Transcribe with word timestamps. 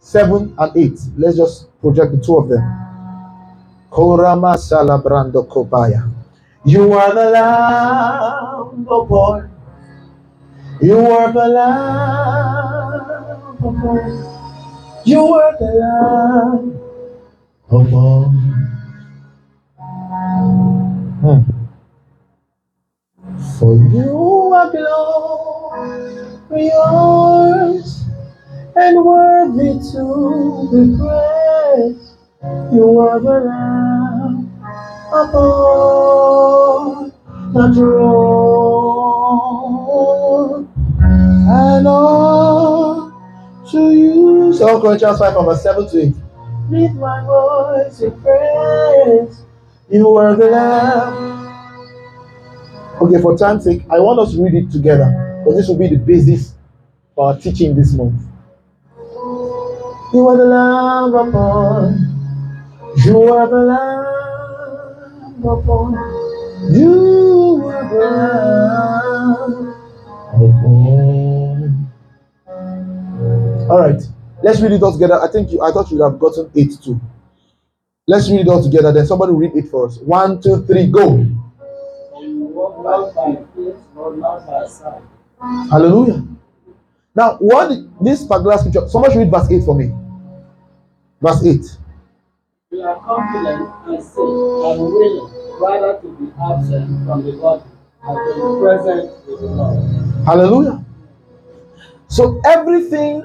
7 0.00 0.54
and 0.58 0.76
8. 0.76 1.00
Let's 1.16 1.36
just 1.36 1.66
project 1.80 2.12
the 2.12 2.18
two 2.18 2.36
of 2.36 2.48
them. 2.48 2.62
Korama 3.90 4.56
Salabrando 4.56 5.46
Kobaya. 5.48 6.08
You 6.64 6.92
are 6.92 7.14
the 7.14 7.30
Lamb 7.30 8.86
of 8.88 9.08
God. 9.08 9.50
You 10.80 10.98
are 10.98 11.32
the 11.32 11.48
Lamb 11.48 13.00
of 13.64 13.74
God. 13.82 14.12
You 15.04 15.34
are 15.34 15.56
the 15.58 15.72
Lamb 15.80 16.80
of 17.70 17.90
God. 17.90 18.34
Hmm. 21.20 21.42
For 23.58 23.74
you 23.74 24.52
are 24.54 24.70
glorious 26.50 28.07
and 28.80 29.04
worthy 29.04 29.72
to 29.90 30.68
be 30.70 30.96
praised. 30.96 32.14
You 32.72 33.00
are 33.00 33.18
the 33.18 33.40
Lamb 33.40 34.48
upon 35.12 37.12
the 37.52 37.74
throne. 37.74 38.68
And 41.50 41.86
all 41.88 43.10
to 43.70 43.90
you. 43.92 44.48
Oh, 44.48 44.52
so 44.52 44.80
Corinthians 44.80 45.18
5 45.18 45.32
from 45.32 45.46
verse 45.46 45.62
7 45.62 45.88
to 45.88 45.98
8. 45.98 46.14
Lift 46.70 46.94
my 46.94 47.24
voice 47.24 48.00
in 48.00 48.12
praise. 48.20 49.42
You 49.90 50.16
are 50.16 50.36
the 50.36 50.46
Lamb. 50.46 51.36
Okay, 53.00 53.20
for 53.22 53.36
time's 53.36 53.64
sake, 53.64 53.82
I 53.90 53.98
want 53.98 54.20
us 54.20 54.32
to 54.34 54.42
read 54.42 54.54
it 54.54 54.70
together. 54.70 55.40
Because 55.42 55.56
this 55.56 55.66
will 55.68 55.78
be 55.78 55.88
the 55.88 55.96
basis 55.96 56.54
for 57.14 57.28
our 57.28 57.38
teaching 57.38 57.74
this 57.74 57.94
month. 57.94 58.27
You 60.12 60.26
are 60.28 60.36
the 60.38 60.44
Lamb 60.46 61.14
upon. 61.14 62.16
You 63.04 63.22
are 63.24 63.46
the 63.46 63.56
Lamb 63.58 65.44
upon. 65.44 65.92
You 66.74 67.62
are 67.68 67.88
the 67.92 68.00
Lamb 68.16 69.74
upon. 70.34 71.88
All 73.70 73.80
right, 73.80 74.02
let's 74.42 74.60
read 74.62 74.72
it 74.72 74.82
all 74.82 74.92
together. 74.92 75.20
I 75.20 75.28
think 75.30 75.52
you. 75.52 75.60
I 75.62 75.72
thought 75.72 75.90
you 75.90 75.98
would 75.98 76.10
have 76.10 76.18
gotten 76.18 76.50
eight 76.56 76.72
too. 76.82 76.98
Let's 78.06 78.30
read 78.30 78.40
it 78.40 78.48
all 78.48 78.62
together. 78.62 78.90
Then 78.92 79.06
somebody 79.06 79.32
read 79.34 79.54
it 79.54 79.68
for 79.68 79.88
us. 79.88 79.98
One, 79.98 80.40
two, 80.40 80.64
three, 80.64 80.86
go. 80.86 81.18
You 81.18 82.50
walk 82.54 82.82
not 82.82 83.14
by 83.14 83.34
faith, 83.54 83.76
nor 83.94 84.16
not 84.16 84.46
by 84.46 84.66
sight. 84.66 85.02
Hallelujah. 85.70 86.24
Now, 87.18 87.34
what 87.40 87.76
this 88.00 88.24
particular 88.24 88.56
scripture? 88.58 88.88
Somebody 88.88 89.18
read 89.18 89.28
verse 89.32 89.50
eight 89.50 89.64
for 89.64 89.74
me. 89.74 89.92
Verse 91.20 91.44
eight. 91.44 91.64
We 92.70 92.80
are 92.80 92.94
confident 93.00 93.68
and 93.88 94.00
safe 94.00 94.18
and 94.18 94.80
willing 94.80 95.58
rather 95.60 96.00
to 96.00 96.08
be 96.16 96.30
absent 96.40 97.08
from 97.08 97.24
the 97.24 97.32
body 97.32 97.64
and 98.04 98.16
to 98.16 98.34
be 98.36 98.60
present 98.62 99.26
with 99.26 99.40
the 99.40 99.46
Lord. 99.48 100.26
Hallelujah. 100.26 100.84
So 102.06 102.40
everything 102.46 103.24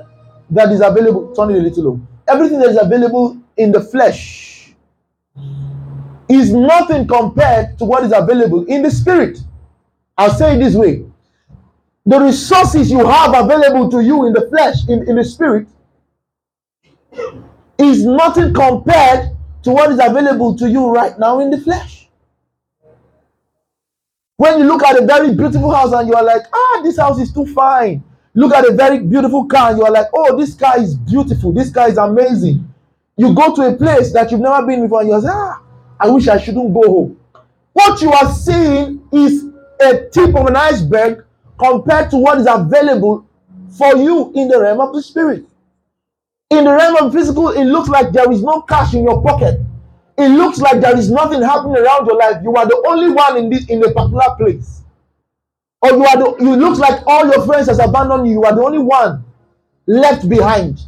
that 0.50 0.72
is 0.72 0.82
available, 0.82 1.32
turn 1.36 1.52
it 1.52 1.60
a 1.60 1.62
little 1.62 1.84
low. 1.84 2.02
Everything 2.28 2.58
that 2.62 2.70
is 2.70 2.82
available 2.82 3.38
in 3.58 3.72
the 3.72 3.82
flesh 3.82 4.74
is 6.28 6.52
nothing 6.52 7.06
compared 7.06 7.78
to 7.78 7.86
what 7.86 8.04
is 8.04 8.12
available 8.12 8.66
in 8.66 8.82
the 8.82 8.90
spirit. 8.90 9.38
I'll 10.18 10.34
say 10.34 10.56
it 10.56 10.58
this 10.58 10.74
way. 10.74 11.06
The 12.06 12.20
resources 12.20 12.92
you 12.92 13.06
have 13.06 13.34
available 13.34 13.90
to 13.92 14.02
you 14.02 14.26
in 14.26 14.34
the 14.34 14.48
flesh, 14.50 14.88
in, 14.90 15.08
in 15.08 15.16
the 15.16 15.24
spirit, 15.24 15.68
is 17.78 18.06
nothing 18.06 18.54
compared 18.54 19.36
to 19.64 19.72
what 19.72 19.92
is 19.92 20.00
available 20.04 20.56
to 20.58 20.70
you 20.70 20.90
right 20.90 21.18
now 21.18 21.40
in 21.40 21.50
the 21.50 21.60
flesh. 21.60 22.10
When 24.36 24.60
you 24.60 24.66
look 24.66 24.84
at 24.84 25.02
a 25.02 25.06
very 25.06 25.34
beautiful 25.34 25.72
house 25.72 25.94
and 25.94 26.08
you 26.08 26.16
are 26.16 26.24
like, 26.24 26.42
ah, 26.54 26.82
this 26.84 26.98
house 26.98 27.20
is 27.20 27.32
too 27.32 27.46
fine. 27.54 28.04
Look 28.34 28.54
at 28.54 28.68
a 28.68 28.74
very 28.74 29.00
beautiful 29.00 29.46
car 29.46 29.70
and 29.70 29.78
you 29.78 29.86
are 29.86 29.92
like, 29.92 30.08
oh, 30.14 30.38
this 30.38 30.56
car 30.56 30.80
is 30.80 30.96
beautiful. 30.96 31.54
This 31.54 31.72
car 31.72 31.88
is 31.88 31.98
amazing. 31.98 32.68
You 33.16 33.34
go 33.34 33.56
to 33.56 33.62
a 33.62 33.74
place 33.74 34.12
that 34.12 34.32
you've 34.32 34.42
never 34.42 34.66
been 34.66 34.82
before 34.82 35.02
and 35.02 35.10
you 35.12 35.22
say, 35.22 35.28
ah, 35.30 35.62
I 36.00 36.10
wish 36.10 36.28
I 36.28 36.40
shouldn't 36.40 36.74
go 36.74 36.82
home. 36.82 37.20
What 37.72 38.02
you 38.02 38.12
are 38.12 38.34
seeing 38.34 39.08
is 39.14 39.46
a 39.80 40.10
tip 40.10 40.36
of 40.36 40.48
an 40.48 40.56
iceberg 40.56 41.26
compared 41.58 42.10
to 42.12 42.18
what 42.18 42.40
is 42.40 42.48
available 42.50 43.26
for 43.78 43.96
you 43.96 44.32
in 44.36 44.48
the 44.48 44.60
realm 44.60 44.82
of 44.82 44.94
the 44.94 45.02
spirit. 45.02 45.46
In 46.50 46.66
the 46.66 46.72
realm 46.72 46.96
of 46.98 47.14
physical, 47.14 47.50
it 47.50 47.66
looks 47.66 47.90
like 47.90 48.12
there 48.12 48.32
is 48.32 48.44
no 48.44 48.62
cash 48.62 48.94
in 48.94 49.04
your 49.04 49.24
pocket. 49.24 49.60
It 50.18 50.30
looks 50.30 50.60
like 50.60 50.82
there 50.82 50.96
is 50.96 51.10
nothing 51.10 51.42
happening 51.42 51.78
around 51.78 52.06
your 52.06 52.18
life. 52.18 52.38
You 52.44 52.54
are 52.56 52.68
the 52.68 52.84
only 52.88 53.10
one 53.12 53.38
in 53.38 53.50
this 53.50 53.68
in 53.68 53.84
a 53.84 53.92
particular 53.92 54.36
place. 54.38 54.82
Or 55.82 55.90
you 55.90 56.06
are 56.06 56.18
the 56.18 56.36
you 56.40 56.56
looks 56.56 56.80
like 56.80 57.02
all 57.08 57.26
your 57.26 57.46
friends 57.46 57.68
has 57.68 57.80
abandoned 57.80 58.28
you. 58.28 58.34
You 58.34 58.44
are 58.44 58.56
the 58.56 58.62
only 58.62 58.78
one 58.78 59.26
left 59.88 60.30
behind. 60.30 60.80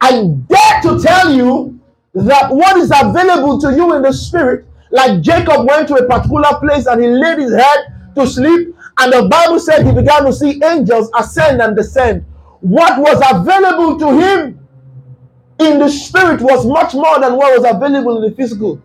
I 0.00 0.22
dare 0.46 0.82
to 0.82 1.02
tell 1.02 1.32
you 1.32 1.80
that 2.14 2.50
what 2.50 2.76
is 2.76 2.92
available 2.94 3.58
to 3.60 3.74
you 3.74 3.94
in 3.94 4.02
the 4.02 4.12
spirit, 4.12 4.66
like 4.90 5.22
Jacob 5.22 5.66
went 5.66 5.88
to 5.88 5.94
a 5.94 6.06
particular 6.06 6.58
place 6.60 6.86
and 6.86 7.02
he 7.02 7.08
laid 7.08 7.38
his 7.38 7.54
head 7.54 8.12
to 8.14 8.26
sleep, 8.26 8.75
and 8.98 9.12
the 9.12 9.28
Bible 9.28 9.58
said 9.60 9.84
he 9.86 9.92
began 9.92 10.24
to 10.24 10.32
see 10.32 10.60
angels 10.64 11.10
ascend 11.18 11.60
and 11.60 11.76
descend. 11.76 12.24
What 12.60 12.98
was 12.98 13.22
available 13.30 13.98
to 13.98 14.18
him 14.18 14.68
in 15.58 15.78
the 15.78 15.88
spirit 15.88 16.40
was 16.40 16.66
much 16.66 16.94
more 16.94 17.20
than 17.20 17.36
what 17.36 17.58
was 17.60 17.70
available 17.70 18.22
in 18.22 18.30
the 18.30 18.36
physical. 18.36 18.80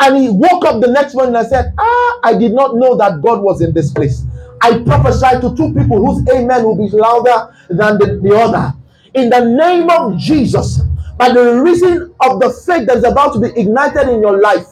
And 0.00 0.16
he 0.16 0.28
woke 0.28 0.64
up 0.64 0.80
the 0.80 0.90
next 0.90 1.14
morning 1.14 1.36
and 1.36 1.46
said, 1.46 1.72
Ah, 1.78 2.20
I 2.24 2.36
did 2.38 2.52
not 2.52 2.76
know 2.76 2.96
that 2.96 3.22
God 3.22 3.40
was 3.42 3.60
in 3.60 3.72
this 3.72 3.92
place. 3.92 4.22
I 4.60 4.80
prophesied 4.80 5.40
to 5.42 5.54
two 5.54 5.72
people 5.74 6.04
whose 6.04 6.26
amen 6.28 6.64
will 6.64 6.76
be 6.76 6.88
louder 6.96 7.54
than 7.68 7.98
the, 7.98 8.20
the 8.22 8.34
other. 8.36 8.74
In 9.14 9.30
the 9.30 9.44
name 9.44 9.88
of 9.90 10.18
Jesus, 10.18 10.80
by 11.18 11.32
the 11.32 11.60
reason 11.62 12.14
of 12.20 12.40
the 12.40 12.50
faith 12.66 12.86
that 12.88 12.98
is 12.98 13.04
about 13.04 13.34
to 13.34 13.40
be 13.40 13.48
ignited 13.58 14.08
in 14.08 14.20
your 14.20 14.40
life, 14.40 14.66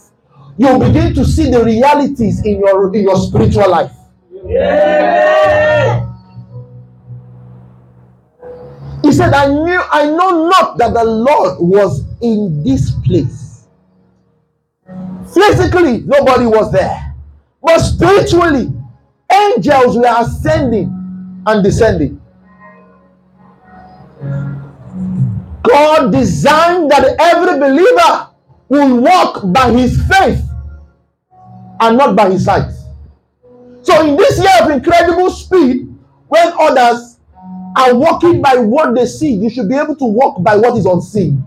you'll 0.58 0.78
begin 0.78 1.14
to 1.14 1.24
see 1.24 1.50
the 1.50 1.64
realities 1.64 2.44
in 2.44 2.60
your 2.60 2.94
in 2.94 3.02
your 3.02 3.16
spiritual 3.16 3.70
life. 3.70 3.92
He 9.02 9.12
said, 9.12 9.32
I 9.32 9.48
knew, 9.48 9.82
I 9.90 10.06
know 10.06 10.48
not 10.48 10.78
that 10.78 10.94
the 10.94 11.04
Lord 11.04 11.58
was 11.60 12.04
in 12.20 12.62
this 12.62 12.90
place. 13.06 13.66
Physically, 15.32 16.00
nobody 16.00 16.46
was 16.46 16.70
there. 16.72 17.14
But 17.62 17.78
spiritually, 17.80 18.72
angels 19.32 19.96
were 19.96 20.14
ascending 20.18 20.90
and 21.46 21.64
descending. 21.64 22.20
God 25.62 26.12
designed 26.12 26.90
that 26.90 27.16
every 27.18 27.58
believer 27.58 28.28
will 28.68 29.00
walk 29.00 29.42
by 29.52 29.70
his 29.70 30.00
faith 30.06 30.42
and 31.80 31.98
not 31.98 32.14
by 32.14 32.30
his 32.30 32.44
sight. 32.44 32.73
So, 33.84 34.00
in 34.06 34.16
this 34.16 34.38
year 34.38 34.48
of 34.62 34.70
incredible 34.70 35.30
speed, 35.30 35.94
when 36.28 36.52
others 36.58 37.18
are 37.76 37.94
walking 37.94 38.40
by 38.40 38.56
what 38.56 38.94
they 38.94 39.04
see, 39.04 39.32
you 39.34 39.50
should 39.50 39.68
be 39.68 39.76
able 39.76 39.94
to 39.96 40.06
walk 40.06 40.42
by 40.42 40.56
what 40.56 40.76
is 40.78 40.86
unseen. 40.86 41.44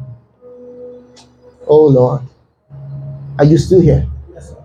Oh 1.66 1.88
Lord, 1.88 2.22
are 3.40 3.44
you 3.46 3.58
still 3.58 3.82
here? 3.82 4.08
Yes, 4.34 4.50
sir. 4.50 4.56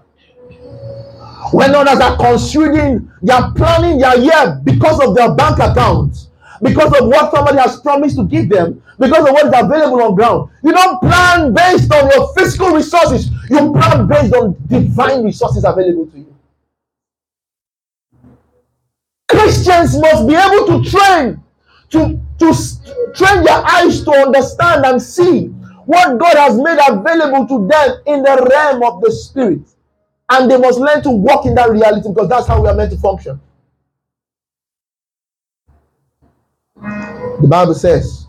when 1.53 1.75
others 1.75 1.99
are 1.99 2.17
considering, 2.19 3.11
they 3.23 3.33
are 3.33 3.53
planning 3.55 3.99
their 3.99 4.19
year 4.19 4.61
because 4.65 5.01
of 5.01 5.15
their 5.17 5.35
bank 5.35 5.59
account, 5.59 6.29
because 6.63 6.93
of 7.01 7.09
what 7.09 7.33
somebody 7.33 7.59
has 7.59 7.81
promised 7.81 8.17
to 8.17 8.25
give 8.25 8.51
them, 8.51 8.83
because 8.99 9.27
of 9.27 9.33
what 9.33 9.47
is 9.47 9.53
available 9.57 10.03
on 10.03 10.15
ground. 10.15 10.51
You 10.63 10.73
don't 10.73 11.01
plan 11.01 11.55
based 11.55 11.91
on 11.91 12.11
your 12.11 12.35
physical 12.35 12.71
resources, 12.71 13.31
you 13.49 13.73
plan 13.73 14.07
based 14.07 14.35
on 14.35 14.57
divine 14.67 15.25
resources 15.25 15.65
available 15.65 16.07
to 16.09 16.19
you. 16.19 16.32
Christians 19.53 20.01
must 20.01 20.27
be 20.27 20.35
able 20.35 20.67
to 20.67 20.91
train 20.91 21.43
to, 21.91 22.19
to 22.39 23.13
train 23.15 23.45
their 23.45 23.63
eyes 23.67 24.03
to 24.03 24.11
understand 24.11 24.87
and 24.87 25.01
see 25.01 25.49
what 25.85 26.19
God 26.19 26.37
has 26.37 26.57
made 26.57 26.79
available 26.89 27.47
to 27.49 27.69
them 27.69 27.99
in 28.07 28.23
the 28.23 28.49
realm 28.51 28.83
of 28.83 29.03
the 29.03 29.13
spirit. 29.13 29.61
And 30.31 30.51
they 30.51 30.57
must 30.57 30.79
learn 30.79 31.03
to 31.03 31.11
walk 31.11 31.45
in 31.45 31.55
that 31.57 31.71
reality 31.71 32.09
because 32.09 32.31
that's 32.31 32.47
how 32.47 32.63
we 32.63 32.69
are 32.71 32.75
meant 32.75 32.93
to 32.93 32.99
function. 32.99 33.39
The 36.81 37.49
Bible 37.49 37.75
says, 37.75 38.27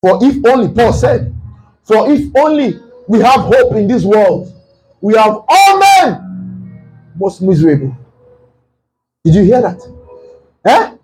For 0.00 0.18
if 0.22 0.42
only, 0.46 0.72
Paul 0.72 0.94
said, 0.94 1.36
For 1.82 2.10
if 2.10 2.34
only 2.34 2.80
we 3.08 3.18
have 3.18 3.40
hope 3.40 3.74
in 3.74 3.88
this 3.88 4.04
world, 4.04 4.54
we 5.02 5.14
have 5.14 5.44
all 5.46 5.78
men 5.78 6.80
most 7.16 7.42
miserable. 7.42 7.94
Did 9.24 9.34
you 9.36 9.42
hear 9.44 9.62
that? 9.62 9.80
Eh? 10.66 10.96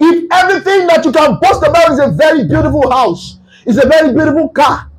If 0.00 0.32
everything 0.32 0.86
that 0.88 1.04
you 1.04 1.12
can 1.12 1.38
boast 1.40 1.62
about 1.62 1.92
is 1.92 2.00
a 2.00 2.08
very 2.08 2.44
beautiful 2.48 2.90
house, 2.90 3.38
is 3.64 3.78
a 3.78 3.86
very 3.86 4.12
beautiful 4.12 4.48
car, 4.48 4.90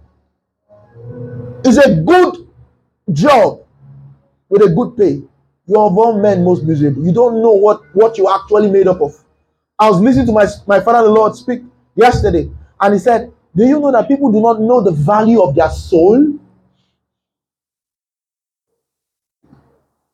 is 1.66 1.78
a 1.78 1.96
good 1.96 2.48
job 3.12 3.60
with 4.48 4.62
a 4.62 4.70
good 4.70 4.96
pay, 4.96 5.22
you're 5.66 5.80
of 5.80 5.98
all 5.98 6.22
men 6.22 6.44
most 6.44 6.64
miserable. 6.64 7.06
You 7.06 7.14
don't 7.14 7.42
know 7.42 7.52
what, 7.52 7.82
what 7.94 8.18
you're 8.18 8.34
actually 8.34 8.70
made 8.70 8.88
up 8.88 9.02
of. 9.02 9.14
I 9.78 9.90
was 9.90 10.00
listening 10.00 10.28
to 10.28 10.32
my, 10.32 10.46
my 10.66 10.80
father 10.80 11.08
the 11.08 11.14
Lord 11.14 11.36
speak 11.36 11.64
yesterday, 11.96 12.50
and 12.80 12.94
he 12.94 13.00
said, 13.00 13.34
Do 13.56 13.66
you 13.66 13.80
know 13.80 13.92
that 13.92 14.08
people 14.08 14.32
do 14.32 14.40
not 14.40 14.62
know 14.62 14.82
the 14.82 14.92
value 14.92 15.42
of 15.42 15.54
their 15.56 15.70
soul? 15.70 16.40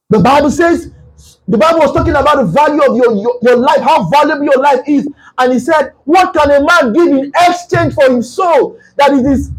The 0.09 0.19
Bible 0.19 0.49
says, 0.49 0.91
the 1.49 1.57
Bible 1.57 1.79
was 1.79 1.91
talking 1.93 2.11
about 2.13 2.35
the 2.35 2.45
value 2.45 2.81
of 2.83 2.95
your, 2.95 3.11
your, 3.15 3.39
your 3.41 3.55
life, 3.55 3.81
how 3.81 4.07
valuable 4.07 4.45
your 4.45 4.61
life 4.61 4.81
is. 4.87 5.09
And 5.39 5.51
he 5.51 5.59
said, 5.59 5.93
What 6.03 6.31
can 6.31 6.51
a 6.51 6.63
man 6.63 6.93
give 6.93 7.07
in 7.07 7.31
exchange 7.47 7.95
for 7.95 8.13
his 8.15 8.31
soul? 8.31 8.79
That 8.97 9.13
it 9.13 9.25
is, 9.25 9.51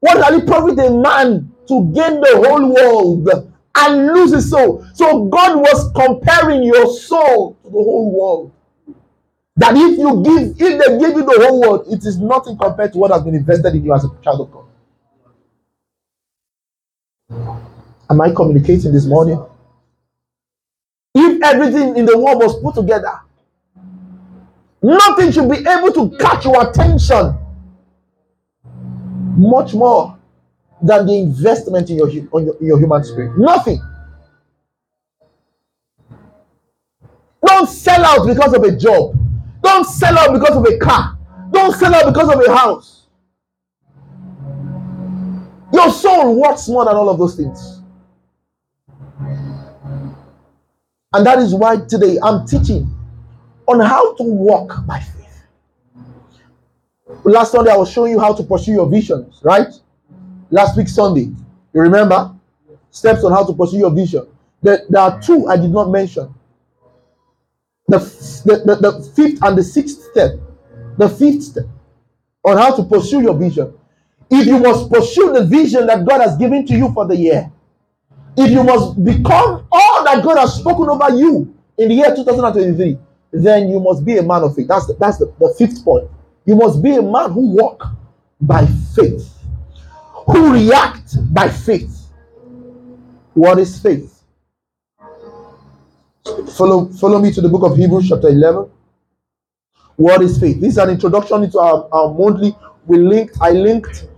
what 0.00 0.22
can 0.22 0.40
it 0.40 0.46
profit 0.46 0.78
a 0.78 0.90
man 0.90 1.50
to 1.68 1.84
gain 1.94 2.20
the 2.20 2.42
whole 2.44 2.70
world 2.70 3.50
and 3.76 4.06
lose 4.08 4.32
his 4.32 4.50
soul? 4.50 4.86
So 4.92 5.24
God 5.24 5.56
was 5.58 5.90
comparing 5.94 6.62
your 6.62 6.92
soul 6.92 7.56
to 7.62 7.70
the 7.70 7.70
whole 7.70 8.12
world. 8.12 8.52
That 9.56 9.74
if 9.74 9.98
you 9.98 10.22
give, 10.22 10.60
if 10.60 10.78
they 10.86 10.98
give 10.98 11.16
you 11.16 11.24
the 11.24 11.46
whole 11.46 11.60
world, 11.62 11.86
it 11.90 12.04
is 12.04 12.18
nothing 12.18 12.58
compared 12.58 12.92
to 12.92 12.98
what 12.98 13.10
has 13.10 13.22
been 13.22 13.34
invested 13.34 13.74
in 13.74 13.82
you 13.82 13.94
as 13.94 14.04
a 14.04 14.10
child 14.22 14.42
of 14.42 14.52
God. 14.52 14.64
Am 18.10 18.20
I 18.20 18.32
communicating 18.32 18.92
this 18.92 19.06
morning? 19.06 19.42
Everything 21.42 21.96
in 21.96 22.04
the 22.06 22.16
world 22.18 22.42
was 22.42 22.60
put 22.62 22.74
together, 22.74 23.20
nothing 24.82 25.30
should 25.32 25.50
be 25.50 25.58
able 25.68 25.92
to 25.92 26.16
catch 26.18 26.44
your 26.44 26.68
attention 26.68 27.36
much 29.36 29.74
more 29.74 30.18
than 30.82 31.06
the 31.06 31.14
investment 31.18 31.90
in 31.90 31.96
your, 31.96 32.08
on 32.32 32.44
your, 32.46 32.56
in 32.58 32.66
your 32.66 32.78
human 32.78 33.02
spirit. 33.04 33.38
Nothing. 33.38 33.80
Don't 37.44 37.68
sell 37.68 38.04
out 38.04 38.26
because 38.26 38.54
of 38.54 38.62
a 38.62 38.76
job. 38.76 39.14
Don't 39.62 39.84
sell 39.84 40.18
out 40.18 40.32
because 40.32 40.56
of 40.56 40.64
a 40.64 40.78
car. 40.78 41.18
Don't 41.50 41.74
sell 41.74 41.94
out 41.94 42.12
because 42.12 42.28
of 42.28 42.40
a 42.40 42.56
house. 42.56 43.06
Your 45.72 45.90
soul 45.90 46.40
works 46.40 46.68
more 46.68 46.84
than 46.84 46.94
all 46.94 47.08
of 47.08 47.18
those 47.18 47.36
things. 47.36 47.82
And 51.16 51.24
that 51.24 51.38
is 51.38 51.54
why 51.54 51.78
today 51.78 52.18
I'm 52.22 52.46
teaching 52.46 52.94
on 53.66 53.80
how 53.80 54.14
to 54.16 54.22
walk 54.22 54.84
by 54.86 55.00
faith. 55.00 55.44
Last 57.24 57.52
Sunday 57.52 57.70
I 57.70 57.76
was 57.78 57.90
showing 57.90 58.12
you 58.12 58.20
how 58.20 58.34
to 58.34 58.42
pursue 58.42 58.72
your 58.72 58.86
visions, 58.86 59.40
right? 59.42 59.68
Last 60.50 60.76
week 60.76 60.88
Sunday, 60.88 61.32
you 61.72 61.80
remember? 61.80 62.34
Steps 62.90 63.24
on 63.24 63.32
how 63.32 63.46
to 63.46 63.54
pursue 63.54 63.78
your 63.78 63.92
vision. 63.92 64.26
There, 64.60 64.82
there 64.90 65.00
are 65.00 65.18
two 65.22 65.46
I 65.46 65.56
did 65.56 65.70
not 65.70 65.88
mention 65.88 66.34
the, 67.88 67.98
the, 68.44 68.74
the, 68.74 68.74
the 68.76 69.12
fifth 69.16 69.42
and 69.42 69.56
the 69.56 69.64
sixth 69.64 70.02
step, 70.10 70.32
the 70.98 71.08
fifth 71.08 71.44
step 71.44 71.64
on 72.44 72.58
how 72.58 72.76
to 72.76 72.82
pursue 72.82 73.22
your 73.22 73.38
vision. 73.38 73.72
If 74.28 74.46
you 74.46 74.58
must 74.58 74.92
pursue 74.92 75.32
the 75.32 75.46
vision 75.46 75.86
that 75.86 76.04
God 76.04 76.20
has 76.20 76.36
given 76.36 76.66
to 76.66 76.74
you 76.74 76.92
for 76.92 77.06
the 77.06 77.16
year, 77.16 77.50
if 78.36 78.50
you 78.50 78.62
must 78.62 79.02
become 79.02 79.66
all 79.72 80.04
that 80.04 80.22
God 80.22 80.38
has 80.38 80.56
spoken 80.56 80.88
over 80.88 81.16
you 81.16 81.54
in 81.78 81.88
the 81.88 81.94
year 81.94 82.14
2023, 82.14 82.98
then 83.32 83.68
you 83.68 83.80
must 83.80 84.04
be 84.04 84.18
a 84.18 84.22
man 84.22 84.42
of 84.42 84.54
faith. 84.54 84.68
That's 84.68 84.86
the, 84.86 84.94
that's 84.94 85.18
the, 85.18 85.32
the 85.38 85.54
fifth 85.58 85.82
point. 85.84 86.08
You 86.44 86.54
must 86.56 86.82
be 86.82 86.94
a 86.96 87.02
man 87.02 87.32
who 87.32 87.50
walk 87.56 87.84
by 88.40 88.66
faith, 88.94 89.32
who 90.26 90.52
react 90.52 91.16
by 91.32 91.48
faith. 91.48 92.10
What 93.32 93.58
is 93.58 93.80
faith? 93.80 94.22
Follow, 96.56 96.86
follow 96.92 97.18
me 97.18 97.32
to 97.32 97.40
the 97.40 97.48
book 97.48 97.62
of 97.62 97.76
Hebrews, 97.76 98.08
chapter 98.08 98.28
11. 98.28 98.70
What 99.96 100.22
is 100.22 100.38
faith? 100.38 100.60
This 100.60 100.72
is 100.72 100.78
an 100.78 100.90
introduction 100.90 101.42
into 101.42 101.58
our, 101.58 101.88
our 101.90 102.12
monthly. 102.12 102.54
We 102.86 102.98
linked, 102.98 103.36
I 103.40 103.50
linked 103.50 104.08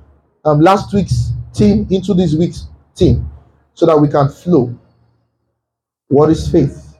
um, 0.44 0.61
last 0.61 0.93
week's 0.93 1.31
team 1.55 1.87
into 1.91 2.14
this 2.14 2.35
week's 2.35 2.67
team 2.94 3.29
so 3.79 3.87
that 3.87 3.95
we 3.95 4.09
can 4.09 4.29
flow. 4.29 4.75
What 6.09 6.31
is 6.31 6.51
faith? 6.51 6.99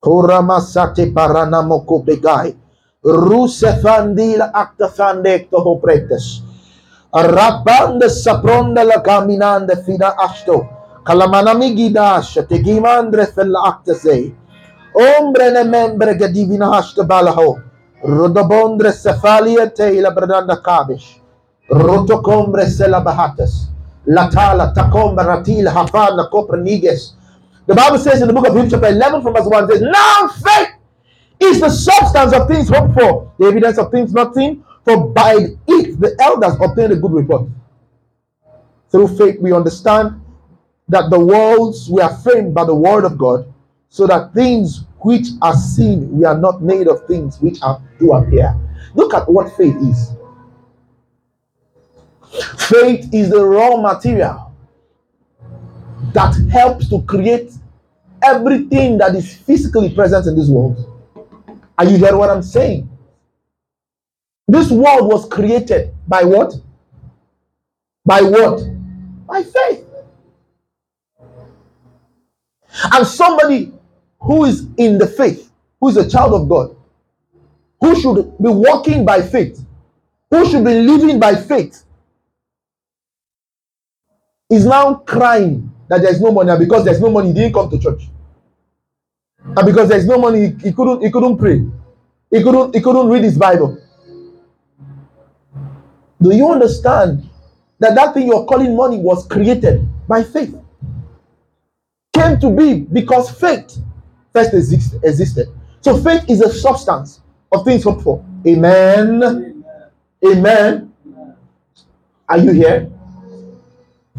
Koramasate 0.00 1.12
paranamoko 1.12 2.00
begai. 2.00 2.56
Rusefandila 3.04 4.50
actafandecto 4.50 5.60
hopretes. 5.60 6.40
Arrapande 7.12 8.08
sapronda 8.08 8.84
la 8.84 9.02
caminande 9.02 9.84
fina 9.84 10.16
asto. 10.16 10.64
Kalamanami 11.04 11.76
gidasha 11.76 12.48
tegimandre 12.48 13.26
fella 13.26 13.60
actase. 13.68 14.34
Ombre 14.96 15.50
ne 15.50 15.64
membre 15.64 16.16
che 16.16 16.30
divina 16.30 16.70
hashta 16.70 17.04
balaho. 17.04 17.60
Rodobondre 18.00 18.92
cefalia 18.92 19.68
te 19.68 20.00
la 20.00 20.10
bradanda 20.10 20.58
kabish. 20.58 21.20
Rotocombre 21.68 22.66
se 22.66 22.88
la. 22.88 23.02
Latala. 24.08 24.74
The 27.66 27.74
Bible 27.74 27.98
says 27.98 28.22
in 28.22 28.28
the 28.28 28.32
book 28.34 28.46
of 28.46 28.54
Hebrews 28.54 28.72
chapter 28.72 28.86
11 28.86 29.22
from 29.22 29.34
verse 29.34 29.46
1 29.46 29.68
says, 29.68 29.82
Now 29.82 30.28
faith 30.28 30.68
is 31.38 31.60
the 31.60 31.68
substance 31.68 32.32
of 32.32 32.48
things 32.48 32.70
hoped 32.70 32.94
for, 32.94 33.30
the 33.38 33.46
evidence 33.46 33.76
of 33.78 33.90
things 33.90 34.14
not 34.14 34.34
seen, 34.34 34.64
for 34.84 35.08
by 35.08 35.34
it 35.66 36.00
the 36.00 36.16
elders 36.20 36.54
obtained 36.60 36.92
a 36.92 36.96
good 36.96 37.12
report. 37.12 37.48
Through 38.90 39.18
faith 39.18 39.38
we 39.40 39.52
understand 39.52 40.18
that 40.88 41.10
the 41.10 41.20
worlds 41.20 41.90
were 41.90 42.08
framed 42.22 42.54
by 42.54 42.64
the 42.64 42.74
word 42.74 43.04
of 43.04 43.18
God, 43.18 43.52
so 43.90 44.06
that 44.06 44.32
things 44.32 44.84
which 45.00 45.26
are 45.42 45.54
seen 45.54 46.10
we 46.10 46.24
are 46.24 46.38
not 46.38 46.62
made 46.62 46.88
of 46.88 47.06
things 47.06 47.38
which 47.40 47.58
are 47.62 47.82
to 47.98 48.12
appear. 48.12 48.54
Look 48.94 49.12
at 49.12 49.28
what 49.28 49.54
faith 49.56 49.76
is. 49.76 50.12
Faith 52.58 53.08
is 53.12 53.30
the 53.30 53.44
raw 53.44 53.76
material 53.76 54.52
that 56.12 56.34
helps 56.50 56.88
to 56.88 57.02
create 57.02 57.52
everything 58.22 58.98
that 58.98 59.14
is 59.14 59.34
physically 59.34 59.94
present 59.94 60.26
in 60.26 60.36
this 60.36 60.48
world. 60.48 60.84
Are 61.76 61.84
you 61.84 61.96
hearing 61.96 62.18
what 62.18 62.30
I'm 62.30 62.42
saying? 62.42 62.88
This 64.46 64.70
world 64.70 65.08
was 65.12 65.28
created 65.28 65.94
by 66.06 66.24
what? 66.24 66.54
By 68.04 68.22
what? 68.22 68.60
By 69.26 69.42
faith. 69.42 69.84
And 72.92 73.06
somebody 73.06 73.72
who 74.20 74.44
is 74.44 74.66
in 74.76 74.98
the 74.98 75.06
faith, 75.06 75.50
who 75.80 75.88
is 75.88 75.96
a 75.96 76.08
child 76.08 76.32
of 76.34 76.48
God, 76.48 76.74
who 77.80 78.00
should 78.00 78.16
be 78.38 78.48
walking 78.48 79.04
by 79.04 79.22
faith, 79.22 79.64
who 80.30 80.48
should 80.50 80.64
be 80.64 80.80
living 80.80 81.20
by 81.20 81.34
faith, 81.34 81.84
is 84.50 84.64
now 84.64 84.94
crying 84.94 85.72
that 85.88 86.02
there's 86.02 86.20
no 86.20 86.32
money 86.32 86.52
because 86.58 86.84
there's 86.84 87.00
no 87.00 87.10
money 87.10 87.28
he 87.28 87.34
didn't 87.34 87.52
come 87.52 87.70
to 87.70 87.78
church. 87.78 88.08
And 89.44 89.66
because 89.66 89.88
there's 89.88 90.06
no 90.06 90.18
money 90.18 90.46
he, 90.46 90.68
he 90.68 90.72
couldn't 90.72 91.02
he 91.02 91.10
couldn't 91.10 91.36
pray. 91.36 91.66
He 92.30 92.42
couldn't 92.42 92.74
he 92.74 92.80
couldn't 92.80 93.08
read 93.08 93.24
his 93.24 93.38
bible. 93.38 93.78
Do 96.20 96.34
you 96.34 96.50
understand 96.50 97.28
that 97.78 97.94
that 97.94 98.14
thing 98.14 98.26
you're 98.26 98.44
calling 98.44 98.76
money 98.76 98.98
was 98.98 99.26
created 99.26 99.86
by 100.06 100.22
faith? 100.22 100.56
Came 102.14 102.40
to 102.40 102.50
be 102.50 102.80
because 102.80 103.30
faith 103.30 103.78
first 104.32 104.52
exist, 104.54 104.94
existed. 105.02 105.48
So 105.80 105.96
faith 105.96 106.24
is 106.28 106.40
a 106.40 106.52
substance 106.52 107.20
of 107.52 107.64
things 107.64 107.84
hoped 107.84 108.02
for. 108.02 108.24
Amen. 108.46 109.64
Amen. 110.24 110.92
Are 112.28 112.38
you 112.38 112.50
here 112.52 112.90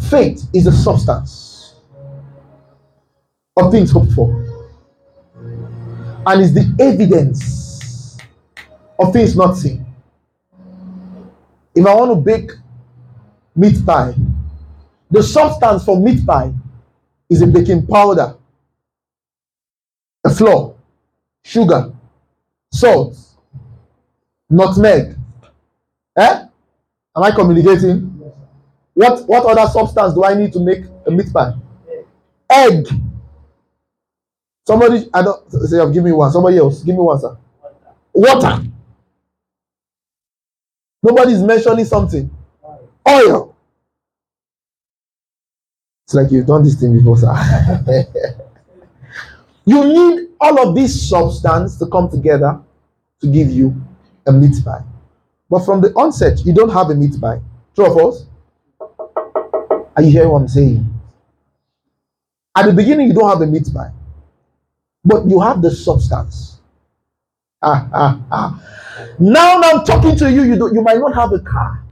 faith 0.09 0.47
is 0.53 0.65
the 0.65 0.71
substance 0.71 1.75
of 3.57 3.71
things 3.71 3.91
hoped 3.91 4.11
for 4.13 4.29
and 6.25 6.41
is 6.41 6.53
the 6.53 6.75
evidence 6.79 8.17
of 8.99 9.13
things 9.13 9.35
not 9.35 9.53
seen. 9.55 9.85
If 11.75 11.85
I 11.85 11.95
want 11.95 12.11
to 12.11 12.15
bake 12.15 12.51
meat 13.55 13.85
pie, 13.85 14.13
the 15.09 15.23
substance 15.23 15.83
for 15.85 15.99
meat 15.99 16.25
pie 16.25 16.53
is 17.29 17.41
a 17.41 17.47
baking 17.47 17.87
powder, 17.87 18.35
a 20.25 20.29
flour, 20.29 20.75
sugar, 21.43 21.93
salt, 22.71 23.17
nutmeg. 24.49 25.15
Eh? 26.17 26.45
Am 27.15 27.23
I 27.23 27.31
communicating? 27.31 28.18
What 28.99 29.25
what 29.29 29.45
other 29.45 29.71
substance 29.71 30.13
do 30.13 30.25
I 30.25 30.33
need 30.33 30.51
to 30.51 30.59
make 30.59 30.83
a 31.07 31.11
meat 31.11 31.31
pie? 31.31 31.53
Egg. 32.51 32.85
Somebody, 34.67 35.09
I 35.13 35.21
don't 35.21 35.49
say, 35.49 35.93
give 35.93 36.03
me 36.03 36.11
one. 36.11 36.29
Somebody 36.33 36.57
else, 36.57 36.83
give 36.83 36.95
me 36.95 37.01
one, 37.01 37.17
sir. 37.17 37.37
Water. 38.11 38.61
Nobody's 41.01 41.41
mentioning 41.41 41.85
something. 41.85 42.29
Oil. 43.07 43.55
It's 46.03 46.13
like 46.13 46.29
you've 46.29 46.45
done 46.45 46.63
this 46.63 46.77
thing 46.77 46.91
before, 46.97 47.17
sir. 47.17 47.33
you 49.65 49.81
need 49.85 50.27
all 50.41 50.67
of 50.67 50.75
this 50.75 51.09
substance 51.09 51.77
to 51.77 51.85
come 51.85 52.09
together 52.09 52.59
to 53.21 53.27
give 53.27 53.49
you 53.49 53.73
a 54.27 54.33
meat 54.33 54.55
pie. 54.65 54.83
But 55.49 55.63
from 55.63 55.79
the 55.79 55.93
onset, 55.93 56.45
you 56.45 56.53
don't 56.53 56.71
have 56.71 56.89
a 56.89 56.95
meat 56.95 57.13
pie. 57.21 57.39
True 57.75 57.85
or 57.85 57.93
false? 57.93 58.25
Are 59.99 60.01
you 60.01 60.11
hearing 60.11 60.29
what 60.29 60.43
I'm 60.43 60.47
saying? 60.47 60.87
At 62.55 62.67
the 62.67 62.71
beginning, 62.71 63.09
you 63.09 63.13
don't 63.13 63.27
have 63.27 63.41
a 63.41 63.45
meat 63.45 63.67
pie, 63.73 63.91
but 65.03 65.25
you 65.25 65.41
have 65.41 65.61
the 65.61 65.69
substance. 65.71 66.61
Ah, 67.61 67.85
ah, 67.91 68.21
ah. 68.31 69.13
Now, 69.19 69.59
I'm 69.59 69.83
talking 69.83 70.15
to 70.15 70.31
you. 70.31 70.43
You, 70.43 70.55
do, 70.55 70.71
you 70.73 70.81
might 70.81 70.99
not 70.99 71.13
have 71.15 71.33
a 71.33 71.39
car, 71.39 71.83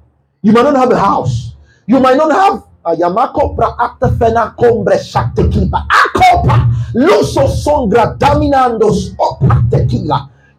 you 0.42 0.54
might 0.54 0.62
not 0.62 0.78
have 0.78 0.90
a 0.90 0.98
house, 0.98 1.56
you 1.86 2.00
might 2.00 2.16
not 2.16 2.32
have 2.32 2.64
Ayamako 2.86 3.58
pra 3.58 3.76
acta 3.78 4.08
fena 4.08 4.56
combre 4.56 4.98
shakte 4.98 5.52
kipa. 5.52 5.86
Akopa 5.92 6.72
dominandos. 8.18 9.18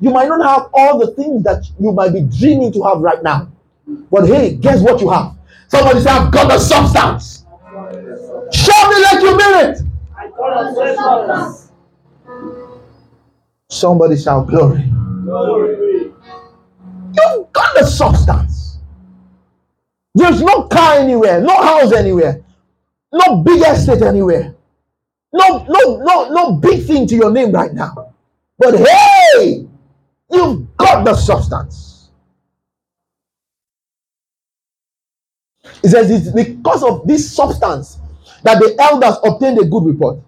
You 0.00 0.10
might 0.10 0.28
not 0.28 0.42
have 0.44 0.68
all 0.74 0.98
the 0.98 1.14
things 1.14 1.42
that 1.44 1.64
you 1.80 1.92
might 1.92 2.12
be 2.12 2.20
dreaming 2.20 2.72
to 2.72 2.82
have 2.82 2.98
right 2.98 3.22
now. 3.22 3.48
But 4.10 4.26
hey, 4.26 4.56
guess 4.56 4.82
what 4.82 5.00
you 5.00 5.08
have? 5.08 5.32
Somebody 5.68 6.00
say, 6.00 6.10
I've 6.10 6.32
got 6.32 6.48
the 6.48 6.58
substance. 6.58 7.37
Show 8.78 8.90
me 8.90 9.02
like 9.02 9.20
you 9.22 9.36
mean 9.36 9.54
it. 9.64 9.78
Somebody 13.68 14.16
shout 14.16 14.46
glory. 14.46 14.84
glory. 15.24 16.12
You've 17.12 17.52
got 17.52 17.74
the 17.74 17.84
substance. 17.84 18.78
There's 20.14 20.42
no 20.42 20.64
car 20.64 20.98
anywhere, 20.98 21.40
no 21.40 21.56
house 21.60 21.92
anywhere, 21.92 22.42
no 23.12 23.36
big 23.36 23.62
estate 23.62 24.02
anywhere, 24.02 24.54
no, 25.32 25.64
no, 25.68 25.96
no, 25.98 26.30
no 26.30 26.52
big 26.52 26.86
thing 26.86 27.06
to 27.08 27.14
your 27.14 27.30
name 27.30 27.52
right 27.52 27.72
now. 27.72 28.14
But 28.58 28.78
hey, 28.78 29.66
you've 30.30 30.76
got 30.76 31.04
the 31.04 31.14
substance. 31.14 32.10
It 35.82 35.90
says 35.90 36.10
it's 36.10 36.30
because 36.30 36.82
of 36.82 37.06
this 37.06 37.30
substance 37.32 37.98
that 38.42 38.58
the 38.58 38.76
elders 38.80 39.16
obtained 39.24 39.58
a 39.58 39.64
good 39.64 39.84
report. 39.84 40.18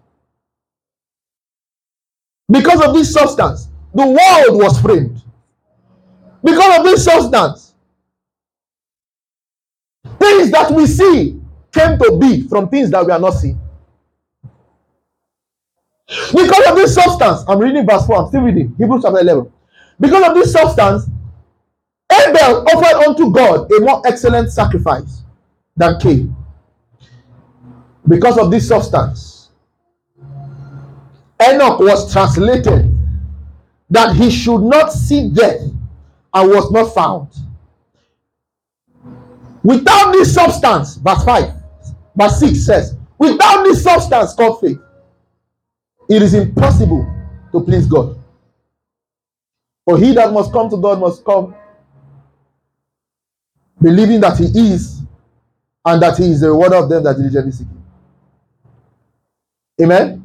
Because 2.50 2.80
of 2.84 2.94
this 2.94 3.12
substance, 3.12 3.68
the 3.94 4.06
world 4.06 4.62
was 4.62 4.80
framed. 4.80 5.22
Because 6.42 6.78
of 6.78 6.84
this 6.84 7.04
substance, 7.04 7.74
things 10.18 10.50
that 10.50 10.70
we 10.70 10.86
see 10.86 11.40
came 11.72 11.98
to 11.98 12.18
be 12.20 12.48
from 12.48 12.68
things 12.68 12.90
that 12.90 13.04
we 13.04 13.12
are 13.12 13.18
not 13.18 13.32
seeing. 13.32 13.60
Because 16.08 16.66
of 16.66 16.74
this 16.74 16.94
substance, 16.94 17.44
I'm 17.46 17.58
reading 17.58 17.86
verse 17.86 18.04
4, 18.06 18.16
I'm 18.16 18.28
still 18.28 18.42
reading 18.42 18.74
Hebrews 18.78 19.02
chapter 19.04 19.20
11. 19.20 19.52
Because 20.00 20.28
of 20.28 20.34
this 20.34 20.52
substance, 20.52 21.06
Abel 22.10 22.66
offered 22.68 23.06
unto 23.06 23.30
God 23.30 23.70
a 23.70 23.80
more 23.80 24.02
excellent 24.04 24.50
sacrifice 24.50 25.22
than 25.76 26.00
Cain. 26.00 26.34
Because 28.10 28.38
of 28.38 28.50
this 28.50 28.66
substance, 28.66 29.50
Enoch 31.40 31.78
was 31.78 32.12
translated 32.12 32.92
that 33.88 34.16
he 34.16 34.30
should 34.30 34.62
not 34.62 34.92
see 34.92 35.30
death 35.30 35.60
and 36.34 36.50
was 36.50 36.72
not 36.72 36.92
found. 36.92 37.28
Without 39.62 40.10
this 40.10 40.34
substance, 40.34 40.96
verse 40.96 41.22
5, 41.24 41.52
verse 42.16 42.40
6 42.40 42.66
says, 42.66 42.96
without 43.16 43.62
this 43.62 43.84
substance 43.84 44.34
called 44.34 44.60
faith, 44.60 44.80
it 46.08 46.20
is 46.20 46.34
impossible 46.34 47.06
to 47.52 47.60
please 47.60 47.86
God. 47.86 48.18
For 49.84 49.98
he 49.98 50.12
that 50.14 50.32
must 50.32 50.52
come 50.52 50.68
to 50.68 50.76
God 50.76 50.98
must 50.98 51.24
come 51.24 51.54
believing 53.80 54.20
that 54.20 54.36
he 54.36 54.46
is 54.46 55.00
and 55.84 56.02
that 56.02 56.18
he 56.18 56.24
is 56.24 56.40
the 56.40 56.48
rewarder 56.50 56.76
of 56.76 56.88
them 56.88 57.04
that 57.04 57.16
diligently 57.16 57.52
seek 57.52 57.68
him. 57.68 57.79
Amen. 59.80 60.22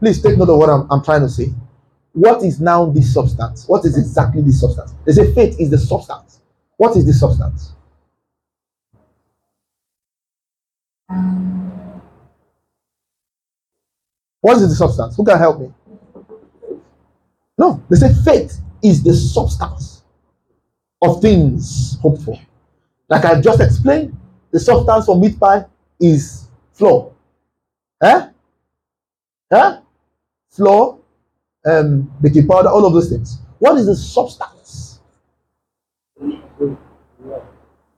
Please 0.00 0.22
take 0.22 0.38
note 0.38 0.50
of 0.50 0.58
what 0.58 0.68
I'm, 0.68 0.86
I'm 0.90 1.02
trying 1.02 1.22
to 1.22 1.28
say. 1.28 1.52
What 2.12 2.42
is 2.42 2.60
now 2.60 2.86
this 2.86 3.12
substance? 3.12 3.66
What 3.66 3.84
is 3.84 3.98
exactly 3.98 4.42
this 4.42 4.60
substance? 4.60 4.94
They 5.04 5.12
say 5.12 5.34
faith 5.34 5.58
is 5.60 5.70
the 5.70 5.78
substance. 5.78 6.40
What 6.76 6.96
is 6.96 7.04
this 7.04 7.20
substance? 7.20 7.72
What 14.40 14.58
is 14.58 14.68
the 14.68 14.74
substance? 14.74 15.16
Who 15.16 15.24
can 15.24 15.38
help 15.38 15.60
me? 15.60 15.72
No, 17.58 17.82
they 17.90 17.96
say 17.96 18.12
faith 18.24 18.60
is 18.82 19.02
the 19.02 19.14
substance 19.14 20.02
of 21.02 21.20
things 21.20 21.98
hoped 22.00 22.22
for. 22.22 22.38
Like 23.08 23.24
I've 23.24 23.42
just 23.42 23.60
explained, 23.60 24.16
the 24.50 24.60
substance 24.60 25.06
for 25.06 25.18
meat 25.18 25.38
pie 25.40 25.64
is 25.98 26.48
flour. 26.72 27.12
Eh? 28.02 28.28
Huh? 29.52 29.80
Flour, 30.50 30.98
um, 31.66 32.12
baking 32.22 32.46
powder, 32.48 32.68
all 32.68 32.86
of 32.86 32.92
those 32.94 33.10
things. 33.10 33.38
What 33.58 33.78
is 33.78 33.86
the 33.86 33.96
substance? 33.96 35.00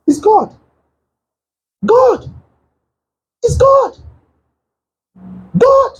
It's 0.06 0.20
God. 0.20 0.54
God. 1.84 2.32
It's 3.42 3.56
God. 3.56 3.96
God. 5.58 5.92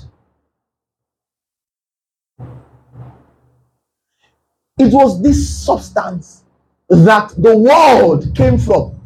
It 4.79 4.93
was 4.93 5.23
this 5.23 5.65
substance 5.65 6.45
that 6.89 7.33
the 7.37 7.57
world 7.57 8.35
came 8.37 8.59
from. 8.59 9.01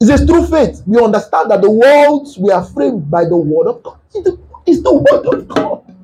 It 0.00 0.06
says 0.06 0.24
through 0.24 0.46
faith, 0.46 0.82
we 0.86 1.02
understand 1.02 1.50
that 1.50 1.62
the 1.62 1.70
worlds 1.70 2.38
were 2.38 2.62
framed 2.64 3.10
by 3.10 3.24
the 3.24 3.36
word 3.36 3.68
of 3.68 3.82
God. 3.82 3.98
It's 4.14 4.30
it's 4.66 4.82
the 4.82 4.94
word 4.94 5.26
of 5.34 5.48
God. 5.48 5.94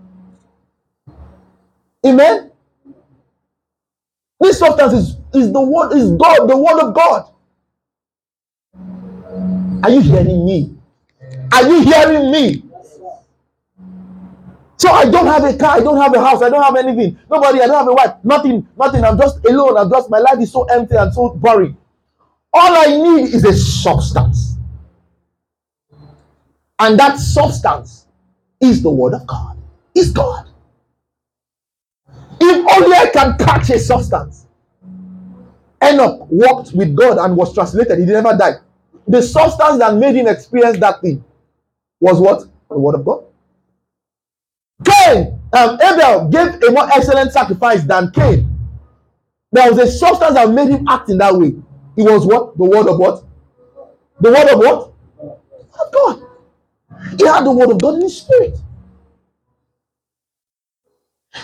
Amen. 2.06 2.50
This 4.40 4.58
substance 4.58 4.92
is, 4.94 5.16
is 5.34 5.52
the 5.52 5.60
word, 5.60 5.92
is 5.92 6.12
God, 6.12 6.48
the 6.48 6.56
word 6.56 6.80
of 6.80 6.94
God. 6.94 7.30
Are 9.82 9.90
you 9.90 10.00
hearing 10.00 10.46
me? 10.46 10.74
Are 11.52 11.68
you 11.68 11.82
hearing 11.82 12.30
me? 12.32 12.64
So 14.78 14.90
I 14.90 15.04
don't 15.10 15.26
have 15.26 15.44
a 15.44 15.56
car, 15.58 15.76
I 15.76 15.80
don't 15.80 15.98
have 16.00 16.14
a 16.14 16.20
house, 16.20 16.42
I 16.42 16.48
don't 16.48 16.62
have 16.62 16.76
anything. 16.76 17.18
Nobody, 17.30 17.60
I 17.60 17.66
don't 17.66 17.76
have 17.76 17.88
a 17.88 17.92
wife, 17.92 18.14
nothing, 18.24 18.66
nothing. 18.78 19.04
I'm 19.04 19.18
just 19.18 19.44
alone. 19.46 19.76
I'm 19.76 19.90
just 19.90 20.08
my 20.08 20.18
life 20.18 20.40
is 20.40 20.50
so 20.50 20.64
empty 20.64 20.96
and 20.96 21.12
so 21.12 21.30
boring. 21.30 21.76
All 22.52 22.76
I 22.76 22.86
need 22.86 23.34
is 23.34 23.44
a 23.44 23.52
substance. 23.52 24.56
And 26.78 26.98
that 26.98 27.18
substance 27.18 27.99
is 28.60 28.82
the 28.82 28.90
word 28.90 29.14
of 29.14 29.26
God. 29.26 29.56
Is 29.94 30.12
God. 30.12 30.48
If 32.40 32.82
only 32.82 32.96
I 32.96 33.10
can 33.10 33.36
catch 33.38 33.70
a 33.70 33.78
substance. 33.78 34.46
Enoch 35.82 36.26
walked 36.30 36.72
with 36.72 36.94
God 36.94 37.18
and 37.18 37.36
was 37.36 37.54
translated. 37.54 37.98
He 37.98 38.04
never 38.04 38.36
died. 38.36 38.56
The 39.08 39.22
substance 39.22 39.78
that 39.78 39.94
made 39.96 40.14
him 40.14 40.26
experience 40.26 40.78
that 40.78 41.00
thing 41.00 41.24
was 42.00 42.20
what? 42.20 42.44
The 42.68 42.78
word 42.78 42.94
of 42.96 43.04
God. 43.04 43.24
Cain, 44.84 45.38
um, 45.52 45.78
Abel 45.80 46.28
gave 46.28 46.62
a 46.62 46.70
more 46.70 46.88
excellent 46.92 47.32
sacrifice 47.32 47.82
than 47.84 48.10
Cain. 48.12 48.48
There 49.52 49.70
was 49.70 49.78
a 49.78 49.90
substance 49.90 50.34
that 50.34 50.50
made 50.50 50.68
him 50.68 50.86
act 50.88 51.10
in 51.10 51.18
that 51.18 51.34
way. 51.34 51.48
It 51.96 52.02
was 52.02 52.24
what? 52.26 52.56
The 52.56 52.64
word 52.64 52.86
of 52.88 52.98
what? 52.98 53.24
The 54.20 54.30
word 54.30 54.48
of 54.48 54.58
what? 54.58 54.92
Of 55.80 55.92
God. 55.92 56.29
He 57.18 57.26
had 57.26 57.44
the 57.44 57.52
word 57.52 57.70
of 57.70 57.80
God 57.80 57.96
in 57.96 58.02
his 58.02 58.18
spirit. 58.20 58.58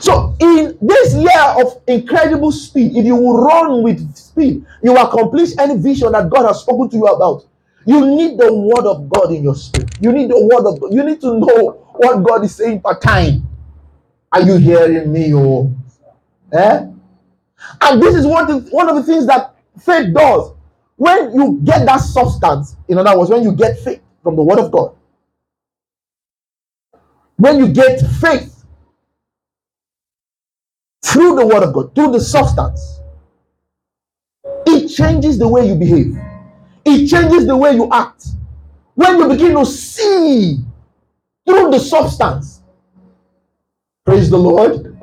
So, 0.01 0.35
in 0.41 0.77
this 0.83 1.15
year 1.15 1.43
of 1.59 1.81
incredible 1.87 2.53
speed, 2.53 2.97
if 2.97 3.05
you 3.05 3.15
will 3.15 3.45
run 3.45 3.83
with 3.83 4.17
speed, 4.17 4.65
you 4.83 4.93
will 4.93 5.07
accomplish 5.07 5.51
any 5.59 5.77
vision 5.77 6.13
that 6.13 6.29
God 6.29 6.47
has 6.47 6.61
spoken 6.61 6.91
to 6.91 6.97
you 6.97 7.07
about. 7.07 7.47
You 7.87 8.05
need 8.05 8.39
the 8.39 8.53
word 8.53 8.85
of 8.85 9.09
God 9.09 9.33
in 9.33 9.45
your 9.45 9.55
spirit. 9.55 9.91
You 10.01 10.13
need 10.13 10.29
the 10.29 10.41
word 10.41 10.67
of 10.69 10.81
God. 10.81 10.93
You 10.93 11.05
need 11.05 11.21
to 11.21 11.39
know 11.39 11.87
what 11.95 12.23
God 12.25 12.45
is 12.45 12.55
saying 12.57 12.81
per 12.83 12.99
time. 12.99 13.47
Are 14.33 14.43
you 14.43 14.57
hearing 14.57 15.13
me? 15.13 15.33
Oh, 15.35 15.73
eh? 16.53 16.87
And 17.81 18.03
this 18.03 18.17
is 18.17 18.27
one, 18.27 18.49
one 18.71 18.89
of 18.89 18.97
the 18.97 19.05
things 19.05 19.27
that 19.29 19.55
faith 19.81 20.13
does. 20.13 20.53
When 20.97 21.33
you 21.35 21.61
get 21.63 21.87
that 21.87 21.99
substance, 21.99 22.77
in 22.89 22.99
other 22.99 23.17
words, 23.17 23.31
when 23.31 23.45
you 23.45 23.53
get 23.53 23.79
faith 23.79 24.01
from 24.23 24.35
the 24.35 24.43
word 24.43 24.59
of 24.59 24.73
God, 24.73 24.96
When 27.37 27.59
you 27.59 27.69
get 27.69 28.01
faith 28.21 28.65
through 31.05 31.37
the 31.37 31.47
word 31.47 31.63
of 31.63 31.73
God, 31.75 31.95
through 31.95 32.13
the 32.13 32.21
substance, 32.21 33.01
it 34.67 34.89
changes 34.89 35.39
the 35.39 35.47
way 35.49 35.69
you 35.69 35.75
behave. 35.75 36.17
It 36.85 37.09
changes 37.09 37.47
the 37.47 37.57
way 37.57 37.75
you 37.75 37.89
act. 37.93 38.27
When 38.95 39.19
you 39.19 39.29
begin 39.29 39.55
to 39.57 39.67
see 39.67 40.59
through 41.47 41.71
the 41.71 41.79
substance, 41.79 42.63
praise 44.05 44.31
the 44.31 44.39
Lord. 44.39 44.97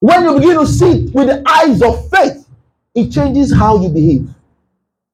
When 0.00 0.24
you 0.24 0.34
begin 0.34 0.58
to 0.58 0.66
see 0.66 1.04
it 1.04 1.14
with 1.14 1.28
the 1.28 1.42
eyes 1.46 1.82
of 1.82 2.08
faith, 2.10 2.48
it 2.94 3.10
changes 3.10 3.52
how 3.52 3.80
you 3.80 3.88
behave. 3.88 4.28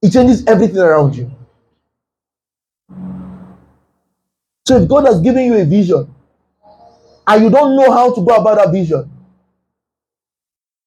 It 0.02 0.12
changes 0.12 0.44
everything 0.46 0.78
around 0.78 1.16
you. 1.16 1.30
So 4.66 4.78
if 4.78 4.88
God 4.88 5.06
has 5.06 5.20
given 5.20 5.44
you 5.44 5.54
a 5.56 5.64
vision 5.64 6.14
and 7.26 7.44
you 7.44 7.50
don't 7.50 7.76
know 7.76 7.92
how 7.92 8.14
to 8.14 8.20
go 8.24 8.36
about 8.36 8.56
that 8.56 8.72
vision, 8.72 9.10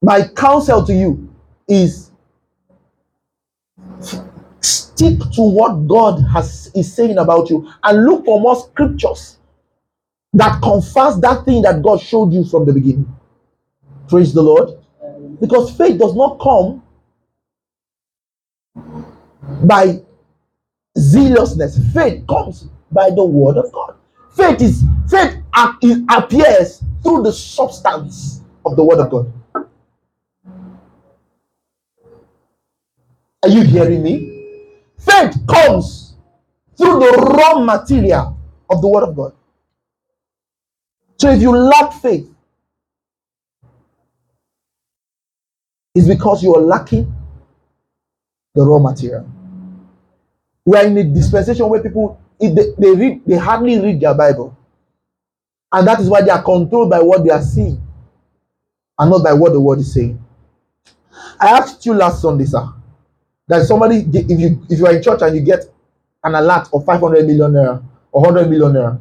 my 0.01 0.27
counsel 0.29 0.85
to 0.85 0.93
you 0.93 1.33
is 1.67 2.11
stick 4.61 5.19
to 5.33 5.41
what 5.41 5.87
God 5.87 6.21
has 6.33 6.71
is 6.75 6.93
saying 6.93 7.17
about 7.17 7.49
you 7.49 7.71
and 7.83 8.05
look 8.05 8.25
for 8.25 8.39
more 8.39 8.55
scriptures 8.55 9.37
that 10.33 10.61
confirms 10.61 11.21
that 11.21 11.45
thing 11.45 11.61
that 11.63 11.81
God 11.81 12.01
showed 12.01 12.33
you 12.33 12.45
from 12.45 12.65
the 12.65 12.73
beginning. 12.73 13.15
Praise 14.07 14.33
the 14.33 14.41
Lord. 14.41 14.69
Because 15.39 15.75
faith 15.75 15.99
does 15.99 16.15
not 16.15 16.39
come 16.39 16.83
by 19.65 20.01
zealousness. 20.97 21.79
Faith 21.93 22.25
comes 22.27 22.67
by 22.91 23.09
the 23.11 23.25
word 23.25 23.57
of 23.57 23.71
God. 23.71 23.95
Faith 24.35 24.61
is 24.61 24.83
faith 25.09 25.37
is- 25.83 26.03
appears 26.09 26.83
through 27.03 27.23
the 27.23 27.33
substance 27.33 28.41
of 28.65 28.75
the 28.75 28.83
word 28.83 28.99
of 28.99 29.09
God. 29.11 29.31
Are 33.43 33.49
you 33.49 33.63
hearing 33.63 34.03
me? 34.03 34.45
Faith 34.99 35.35
comes 35.47 36.15
through 36.77 36.99
the 36.99 37.11
raw 37.37 37.59
material 37.59 38.37
of 38.69 38.81
the 38.81 38.87
word 38.87 39.03
of 39.03 39.15
God. 39.15 39.33
So 41.19 41.31
if 41.31 41.41
you 41.41 41.51
lack 41.55 41.93
faith, 41.93 42.29
it's 45.95 46.07
because 46.07 46.43
you 46.43 46.55
are 46.55 46.61
lacking 46.61 47.13
the 48.55 48.63
raw 48.63 48.79
material. 48.79 49.27
We 50.65 50.77
are 50.77 50.85
in 50.85 50.97
a 50.97 51.03
dispensation 51.05 51.69
where 51.69 51.83
people 51.83 52.19
if 52.39 52.55
they, 52.55 52.71
they 52.77 52.95
read 52.95 53.21
they 53.25 53.35
hardly 53.37 53.79
read 53.79 53.99
their 53.99 54.13
Bible, 54.13 54.55
and 55.71 55.87
that 55.87 55.99
is 55.99 56.09
why 56.09 56.21
they 56.21 56.29
are 56.29 56.43
controlled 56.43 56.89
by 56.89 56.99
what 56.99 57.23
they 57.23 57.29
are 57.31 57.41
seeing 57.41 57.81
and 58.99 59.11
not 59.11 59.23
by 59.23 59.33
what 59.33 59.53
the 59.53 59.59
word 59.59 59.79
is 59.79 59.93
saying. 59.93 60.23
I 61.39 61.47
asked 61.49 61.85
you 61.85 61.93
last 61.93 62.21
Sunday, 62.21 62.45
sir, 62.45 62.67
that 63.47 63.65
somebody 63.65 63.97
if 64.13 64.39
you 64.39 64.61
if 64.69 64.79
you 64.79 64.85
are 64.87 64.95
in 64.95 65.01
church 65.03 65.21
and 65.21 65.35
you 65.35 65.41
get 65.41 65.65
an 66.23 66.35
alert 66.35 66.67
of 66.73 66.85
500 66.85 67.25
million 67.25 67.51
naira 67.51 67.83
or 68.11 68.21
100 68.23 68.49
million 68.49 68.71
naira, 68.73 68.99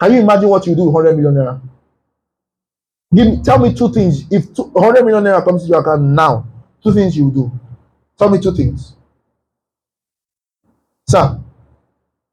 can 0.00 0.12
you 0.12 0.20
imagine 0.20 0.48
what 0.48 0.66
you 0.66 0.74
do 0.74 0.84
with 0.84 0.94
100 0.94 1.16
million 1.16 1.34
naira? 1.34 1.60
Give 3.12 3.26
me, 3.26 3.42
tell 3.42 3.58
me 3.58 3.74
two 3.74 3.92
things. 3.92 4.24
If 4.30 4.54
two, 4.54 4.64
100 4.64 5.04
million 5.04 5.24
naira 5.24 5.44
comes 5.44 5.62
to 5.64 5.68
your 5.68 5.80
account 5.80 6.02
now, 6.02 6.46
two 6.82 6.92
things 6.92 7.16
you 7.16 7.30
do. 7.30 7.50
Tell 8.18 8.30
me 8.30 8.40
two 8.40 8.52
things, 8.54 8.94
sir. 11.08 11.40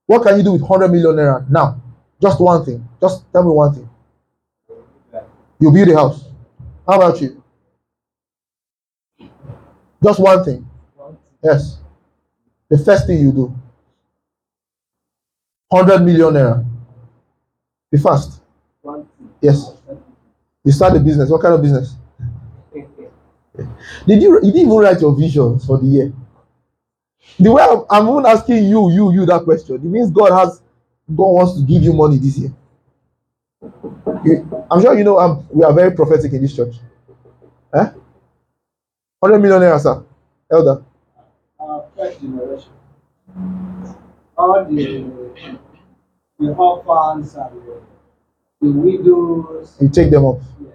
What 0.07 0.23
can 0.23 0.37
you 0.37 0.43
do 0.43 0.53
with 0.53 0.61
100 0.61 0.87
million 0.89 1.15
naira 1.15 1.49
now? 1.49 1.79
Just 2.21 2.39
one 2.39 2.65
thing. 2.65 2.87
Just 2.99 3.31
tell 3.31 3.43
me 3.43 3.51
one 3.51 3.73
thing. 3.75 3.89
You 5.59 5.71
build 5.71 5.89
a 5.89 5.95
house. 5.95 6.23
How 6.87 6.95
about 6.95 7.21
you? 7.21 7.43
Just 10.03 10.19
one 10.19 10.43
thing. 10.43 10.67
Yes. 11.43 11.77
The 12.69 12.77
first 12.77 13.05
thing 13.05 13.19
you 13.19 13.31
do. 13.31 13.55
100 15.69 15.99
million 16.03 16.33
naira. 16.33 16.65
Be 17.91 17.97
fast. 17.97 18.41
Yes. 19.41 19.73
You 20.63 20.71
start 20.71 20.95
a 20.95 20.99
business. 20.99 21.29
What 21.29 21.41
kind 21.41 21.53
of 21.53 21.61
business? 21.61 21.95
Did 24.05 24.21
you 24.21 24.35
you 24.35 24.51
didn't 24.51 24.57
even 24.57 24.77
write 24.77 25.01
your 25.01 25.15
visions 25.15 25.65
for 25.65 25.77
the 25.79 25.85
year? 25.87 26.13
The 27.39 27.51
way 27.51 27.63
I'm, 27.63 27.83
I'm 27.89 28.09
even 28.09 28.25
asking 28.25 28.65
you, 28.65 28.91
you, 28.91 29.11
you 29.13 29.25
that 29.27 29.43
question, 29.43 29.75
it 29.75 29.83
means 29.83 30.11
God 30.11 30.31
has 30.37 30.61
God 31.15 31.29
wants 31.29 31.59
to 31.59 31.65
give 31.65 31.83
you 31.83 31.93
money 31.93 32.17
this 32.17 32.37
year. 32.37 32.53
You- 34.25 34.65
I'm 34.71 34.81
sure 34.81 34.97
you 34.97 35.03
know 35.03 35.19
um, 35.19 35.47
we 35.51 35.63
are 35.63 35.73
very 35.73 35.91
prophetic 35.91 36.33
in 36.33 36.41
this 36.41 36.55
church. 36.55 36.75
Eh? 37.75 37.89
100 39.19 39.39
million 39.39 39.61
naira, 39.61 39.79
sir. 39.79 40.03
Elder. 40.51 40.83
First 41.97 42.21
generation. 42.21 42.71
All 44.37 44.65
the 44.65 45.11
the 46.39 46.53
orphans 46.53 47.35
and 47.35 47.61
the, 47.63 47.81
the 48.61 48.71
widows. 48.71 49.75
You 49.81 49.89
take 49.89 50.11
them 50.11 50.25
up. 50.25 50.37
Yes. 50.61 50.73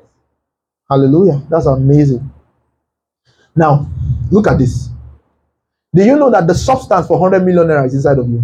Hallelujah. 0.90 1.42
That's 1.50 1.66
amazing. 1.66 2.30
Now, 3.56 3.86
look 4.30 4.46
at 4.48 4.58
this. 4.58 4.88
Do 5.94 6.04
you 6.04 6.16
know 6.16 6.30
that 6.30 6.46
the 6.46 6.54
substance 6.54 7.06
for 7.06 7.18
100 7.20 7.44
million 7.44 7.66
naira 7.66 7.86
is 7.86 7.94
inside 7.94 8.18
of 8.18 8.28
you? 8.28 8.42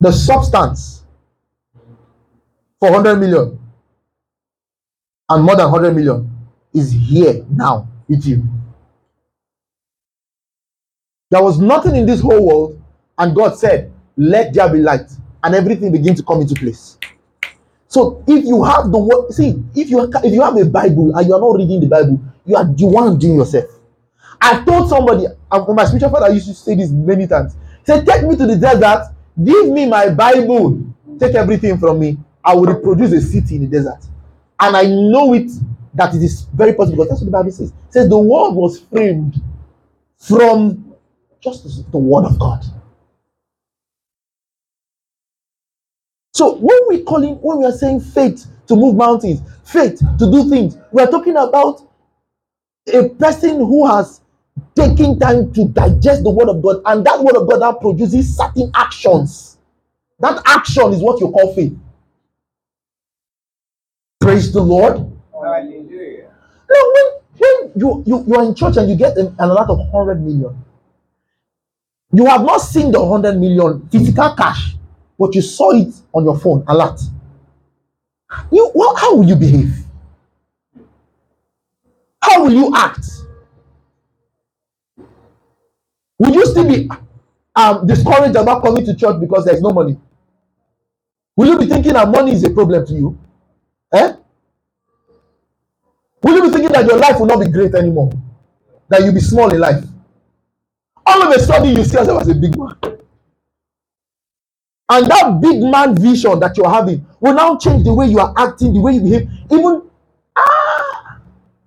The 0.00 0.10
substance 0.10 1.04
for 2.80 2.90
100 2.90 3.16
million 3.20 3.58
and 5.28 5.44
more 5.44 5.56
than 5.56 5.70
100 5.70 5.94
million 5.94 6.28
is 6.74 6.90
here 6.90 7.44
now 7.48 7.88
with 8.08 8.26
you. 8.26 8.42
There 11.30 11.42
was 11.42 11.58
nothing 11.58 11.96
in 11.96 12.04
this 12.04 12.20
whole 12.20 12.46
world, 12.46 12.82
and 13.16 13.34
God 13.34 13.56
said, 13.56 13.90
Let 14.16 14.52
there 14.52 14.68
be 14.70 14.80
light, 14.80 15.10
and 15.42 15.54
everything 15.54 15.90
began 15.90 16.14
to 16.16 16.22
come 16.22 16.42
into 16.42 16.54
place. 16.54 16.98
So 17.92 18.24
if 18.26 18.46
you 18.46 18.64
have 18.64 18.90
the 18.90 18.96
word, 18.96 19.30
see, 19.32 19.62
if 19.74 19.90
you 19.90 20.10
if 20.24 20.32
you 20.32 20.40
have 20.40 20.56
a 20.56 20.64
Bible 20.64 21.14
and 21.14 21.28
you 21.28 21.34
are 21.34 21.40
not 21.40 21.58
reading 21.58 21.78
the 21.78 21.88
Bible, 21.88 22.18
you 22.46 22.56
are 22.56 22.64
the 22.64 22.86
one 22.86 23.18
doing 23.18 23.34
yourself. 23.34 23.66
I 24.40 24.64
told 24.64 24.88
somebody, 24.88 25.26
and 25.26 25.76
my 25.76 25.84
spiritual 25.84 26.08
father 26.08 26.32
used 26.32 26.46
to 26.48 26.54
say 26.54 26.74
this 26.74 26.90
many 26.90 27.26
times. 27.26 27.54
He 27.84 27.92
said, 27.92 28.06
Take 28.06 28.22
me 28.26 28.34
to 28.36 28.46
the 28.46 28.56
desert, 28.56 29.12
give 29.44 29.68
me 29.68 29.84
my 29.84 30.08
Bible, 30.08 30.82
take 31.20 31.34
everything 31.34 31.76
from 31.76 32.00
me. 32.00 32.16
I 32.42 32.54
will 32.54 32.64
reproduce 32.64 33.12
a 33.12 33.20
city 33.20 33.56
in 33.56 33.68
the 33.68 33.76
desert. 33.76 34.00
And 34.58 34.74
I 34.74 34.84
know 34.84 35.34
it 35.34 35.50
that 35.92 36.14
it 36.14 36.22
is 36.22 36.46
very 36.54 36.72
possible 36.72 37.04
because 37.04 37.10
that's 37.10 37.20
what 37.20 37.26
the 37.26 37.30
Bible 37.30 37.50
says. 37.50 37.68
It 37.88 37.92
says 37.92 38.08
the 38.08 38.18
world 38.18 38.56
was 38.56 38.80
framed 38.80 39.38
from 40.16 40.94
just 41.42 41.92
the 41.92 41.98
word 41.98 42.24
of 42.24 42.38
God. 42.38 42.64
So 46.34 46.54
when 46.56 46.78
we 46.88 47.02
calling, 47.02 47.34
when 47.36 47.58
we 47.58 47.66
are 47.66 47.72
saying 47.72 48.00
faith 48.00 48.46
to 48.66 48.76
move 48.76 48.96
mountains, 48.96 49.40
faith 49.64 49.98
to 50.18 50.30
do 50.30 50.48
things, 50.48 50.76
we 50.90 51.02
are 51.02 51.10
talking 51.10 51.36
about 51.36 51.82
a 52.92 53.08
person 53.10 53.56
who 53.56 53.86
has 53.86 54.20
taken 54.74 55.18
time 55.18 55.52
to 55.52 55.68
digest 55.68 56.24
the 56.24 56.30
word 56.30 56.48
of 56.48 56.62
God, 56.62 56.82
and 56.86 57.04
that 57.06 57.22
word 57.22 57.36
of 57.36 57.48
God 57.48 57.60
now 57.60 57.72
produces 57.72 58.36
certain 58.36 58.70
actions. 58.74 59.58
That 60.20 60.40
action 60.46 60.92
is 60.92 61.00
what 61.00 61.20
you 61.20 61.30
call 61.30 61.54
faith. 61.54 61.76
Praise 64.20 64.52
the 64.52 64.62
Lord. 64.62 65.10
Hallelujah. 65.32 66.30
Now, 66.70 66.82
when, 66.94 67.04
when 67.38 67.72
you, 67.76 68.02
you, 68.06 68.24
you 68.26 68.34
are 68.36 68.44
in 68.44 68.54
church 68.54 68.76
and 68.76 68.88
you 68.88 68.96
get 68.96 69.16
an, 69.16 69.34
an 69.38 69.50
alert 69.50 69.68
of 69.68 69.78
100 69.78 70.22
million, 70.22 70.56
you 72.12 72.26
have 72.26 72.42
not 72.42 72.58
seen 72.58 72.92
the 72.92 73.02
100 73.02 73.38
million 73.38 73.88
physical 73.88 74.34
cash, 74.36 74.74
but 75.22 75.36
you 75.36 75.40
saw 75.40 75.70
it 75.70 75.94
on 76.12 76.24
your 76.24 76.36
phone, 76.36 76.64
alert. 76.66 77.00
You, 78.50 78.72
well, 78.74 78.96
how 78.96 79.14
will 79.14 79.24
you 79.28 79.36
behave? 79.36 79.72
How 82.20 82.42
will 82.42 82.52
you 82.52 82.72
act? 82.74 83.06
Will 86.18 86.34
you 86.34 86.44
still 86.44 86.66
be 86.66 86.90
um, 87.54 87.86
discouraged 87.86 88.34
about 88.34 88.64
coming 88.64 88.84
to 88.84 88.96
church 88.96 89.20
because 89.20 89.44
there's 89.44 89.60
no 89.62 89.70
money? 89.70 89.96
Will 91.36 91.50
you 91.50 91.58
be 91.60 91.66
thinking 91.66 91.92
that 91.92 92.08
money 92.08 92.32
is 92.32 92.42
a 92.42 92.50
problem 92.50 92.84
to 92.84 92.92
you? 92.92 93.16
Eh? 93.94 94.14
Will 96.24 96.34
you 96.34 96.42
be 96.42 96.50
thinking 96.50 96.72
that 96.72 96.84
your 96.84 96.98
life 96.98 97.20
will 97.20 97.26
not 97.26 97.38
be 97.38 97.48
great 97.48 97.72
anymore? 97.76 98.10
That 98.88 99.02
you'll 99.04 99.14
be 99.14 99.20
small 99.20 99.54
in 99.54 99.60
life? 99.60 99.84
All 101.06 101.22
of 101.22 101.30
a 101.32 101.38
sudden, 101.38 101.76
you 101.76 101.84
see 101.84 101.96
yourself 101.96 102.22
as 102.22 102.28
a 102.28 102.34
big 102.34 102.58
man. 102.58 102.74
And 104.92 105.06
that 105.10 105.40
big 105.42 105.62
man 105.62 105.96
vision 105.96 106.40
that 106.40 106.58
you're 106.58 106.70
having 106.70 107.06
will 107.20 107.34
now 107.34 107.56
change 107.58 107.84
the 107.84 107.94
way 107.94 108.08
you 108.08 108.20
are 108.20 108.34
acting, 108.38 108.74
the 108.74 108.80
way 108.82 108.94
you 108.94 109.02
behave. 109.02 109.30
Even 109.50 109.82
ah, 110.36 111.18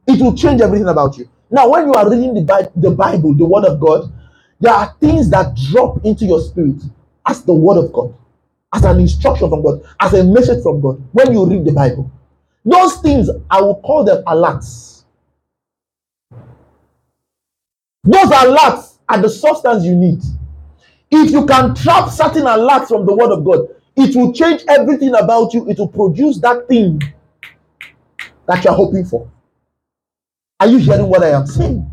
it 0.08 0.22
will 0.22 0.36
change 0.36 0.62
everything 0.62 0.88
about 0.90 1.18
you. 1.18 1.30
Now, 1.52 1.70
when 1.70 1.88
you 1.88 1.94
are 1.94 2.10
reading 2.10 2.36
the, 2.36 2.42
Bi- 2.44 2.70
the 2.76 2.92
Bible, 2.92 3.36
the 3.36 3.46
Word 3.46 3.66
of 3.66 3.80
God, 3.82 4.14
there 4.62 4.74
are 4.74 4.96
things 5.02 5.30
that 5.32 5.56
drop 5.72 6.06
into 6.06 6.26
your 6.26 6.42
spirit 6.42 6.78
as 7.26 7.44
the 7.44 7.54
Word 7.54 7.78
of 7.84 7.94
God, 7.94 8.16
as 8.74 8.84
an 8.86 9.00
instruction 9.00 9.50
from 9.50 9.64
God, 9.64 9.82
as 10.00 10.14
a 10.14 10.24
message 10.24 10.64
from 10.64 10.82
God. 10.82 11.04
When 11.14 11.34
you 11.34 11.46
read 11.48 11.66
the 11.66 11.74
Bible, 11.74 12.12
those 12.66 12.98
things 13.02 13.30
I 13.52 13.62
will 13.62 13.82
call 13.82 14.04
them 14.06 14.24
alerts. 14.26 15.06
Those 18.04 18.28
alerts 18.32 18.98
are 19.10 19.22
the 19.22 19.30
substance 19.30 19.86
you 19.86 19.96
need. 19.96 20.22
If 21.12 21.32
you 21.32 21.46
can 21.46 21.76
trap 21.76 22.10
certain 22.10 22.44
alerts 22.44 22.88
from 22.88 23.06
the 23.06 23.14
Word 23.16 23.32
of 23.32 23.44
God, 23.46 23.68
it 23.96 24.16
will 24.16 24.34
change 24.34 24.64
everything 24.68 25.16
about 25.16 25.54
you. 25.54 25.70
It 25.70 25.78
will 25.78 25.88
produce 25.88 26.40
that 26.40 26.68
thing 26.68 27.02
that 28.48 28.64
you're 28.64 28.74
hoping 28.74 29.06
for. 29.06 29.30
Are 30.60 30.68
you 30.68 30.78
hearing 30.78 31.08
what 31.08 31.24
I 31.24 31.30
am 31.32 31.46
saying? 31.46 31.90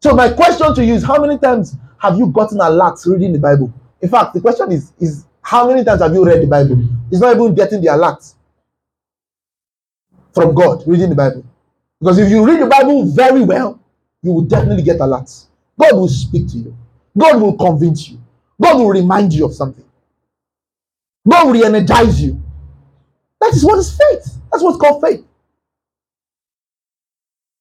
So 0.00 0.14
my 0.14 0.32
question 0.32 0.74
to 0.74 0.84
you 0.84 0.94
is 0.94 1.04
how 1.04 1.20
many 1.20 1.38
times 1.38 1.76
have 1.98 2.18
you 2.18 2.26
gotten 2.28 2.58
alerts 2.58 3.06
reading 3.06 3.32
the 3.32 3.38
Bible? 3.38 3.72
In 4.00 4.08
fact, 4.08 4.34
the 4.34 4.40
question 4.40 4.72
is 4.72 4.92
is 4.98 5.26
how 5.42 5.68
many 5.68 5.84
times 5.84 6.00
have 6.00 6.12
you 6.12 6.24
read 6.24 6.42
the 6.42 6.46
Bible? 6.46 6.82
It's 7.10 7.20
not 7.20 7.36
even 7.36 7.54
getting 7.54 7.80
the 7.80 7.88
alerts 7.88 8.34
from 10.34 10.54
God 10.54 10.82
reading 10.86 11.10
the 11.10 11.14
Bible. 11.14 11.44
Because 12.00 12.18
if 12.18 12.30
you 12.30 12.44
read 12.44 12.60
the 12.60 12.66
Bible 12.66 13.04
very 13.06 13.42
well, 13.42 13.80
you 14.22 14.32
will 14.32 14.42
definitely 14.42 14.82
get 14.82 14.98
alerts. 14.98 15.46
God 15.78 15.94
will 15.94 16.08
speak 16.08 16.48
to 16.48 16.56
you. 16.58 16.76
God 17.16 17.40
will 17.40 17.56
convince 17.56 18.08
you. 18.08 18.21
God 18.60 18.76
will 18.78 18.88
remind 18.90 19.32
you 19.32 19.46
of 19.46 19.54
something. 19.54 19.84
God 21.28 21.46
will 21.46 21.52
re-energize 21.52 22.20
you. 22.20 22.42
That 23.40 23.54
is 23.54 23.64
what 23.64 23.78
is 23.78 23.96
faith. 23.96 24.36
That's 24.50 24.62
what's 24.62 24.78
called 24.78 25.02
faith. 25.02 25.24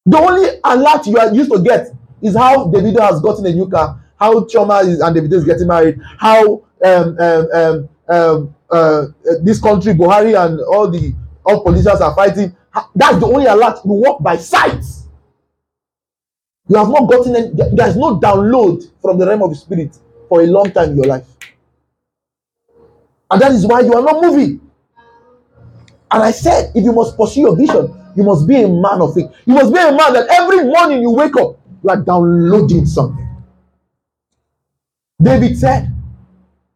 The 0.05 0.17
only 0.17 0.49
alert 0.63 1.05
you 1.07 1.17
are 1.17 1.33
used 1.33 1.51
to 1.51 1.61
get 1.61 1.87
is 2.21 2.35
how 2.35 2.65
Davido 2.71 2.99
has 3.01 3.21
gotten 3.21 3.45
a 3.45 3.51
new 3.51 3.67
car, 3.67 4.03
how 4.19 4.41
Chioma 4.41 4.83
is 4.85 4.99
and 4.99 5.15
Davido 5.15 5.33
is 5.33 5.45
getting 5.45 5.67
married, 5.67 5.99
how 6.17 6.63
um, 6.83 7.17
um, 7.19 7.47
um, 7.53 7.89
um, 8.09 8.55
uh, 8.69 9.05
this 9.41 9.61
country, 9.61 9.93
Buhari 9.93 10.37
and 10.43 10.59
all 10.61 10.89
the 10.89 11.13
all 11.45 11.63
politicians 11.63 12.01
are 12.01 12.15
fighting. 12.15 12.55
That's 12.95 13.17
the 13.17 13.25
only 13.25 13.45
alert. 13.45 13.79
You 13.85 13.91
walk 13.93 14.23
by 14.23 14.37
sight. 14.37 14.83
You 16.67 16.77
have 16.77 16.89
not 16.89 17.09
gotten 17.09 17.35
any, 17.35 17.49
there 17.73 17.89
is 17.89 17.97
no 17.97 18.19
download 18.19 18.89
from 19.01 19.17
the 19.17 19.27
realm 19.27 19.41
of 19.43 19.49
the 19.49 19.55
spirit 19.55 19.97
for 20.31 20.41
a 20.43 20.47
long 20.47 20.71
time 20.71 20.91
in 20.91 20.95
your 20.95 21.07
life. 21.07 21.27
And 23.29 23.41
that 23.41 23.51
is 23.51 23.67
why 23.67 23.81
you 23.81 23.93
are 23.93 24.01
not 24.01 24.21
moving. 24.21 24.61
And 26.09 26.23
I 26.23 26.31
said, 26.31 26.71
if 26.73 26.85
you 26.85 26.93
must 26.93 27.17
pursue 27.17 27.41
your 27.41 27.55
vision, 27.57 27.93
you 28.15 28.23
must 28.23 28.47
be 28.47 28.61
a 28.61 28.67
man 28.69 29.01
of 29.01 29.13
faith. 29.13 29.29
You 29.45 29.55
must 29.55 29.73
be 29.73 29.79
a 29.79 29.91
man 29.91 30.13
that 30.13 30.29
every 30.29 30.63
morning 30.63 31.01
you 31.01 31.11
wake 31.11 31.35
up, 31.35 31.59
you 31.83 31.89
are 31.89 31.97
downloading 31.97 32.85
something. 32.85 33.27
David 35.21 35.57
said, 35.57 35.93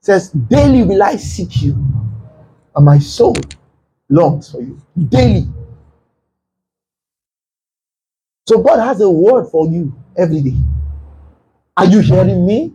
says, 0.02 0.32
Daily 0.32 0.84
will 0.84 1.02
I 1.02 1.16
seek 1.16 1.62
you, 1.62 1.78
and 2.76 2.86
my 2.86 3.00
soul 3.00 3.36
longs 4.10 4.52
for 4.52 4.60
you. 4.60 4.82
Daily. 5.08 5.48
So 8.50 8.62
God 8.62 8.80
has 8.82 9.00
a 9.00 9.10
word 9.10 9.46
for 9.46 9.66
you 9.68 9.94
every 10.18 10.42
day. 10.42 10.58
Are 11.78 11.86
you 11.86 12.00
hearing 12.00 12.46
me? 12.46 12.74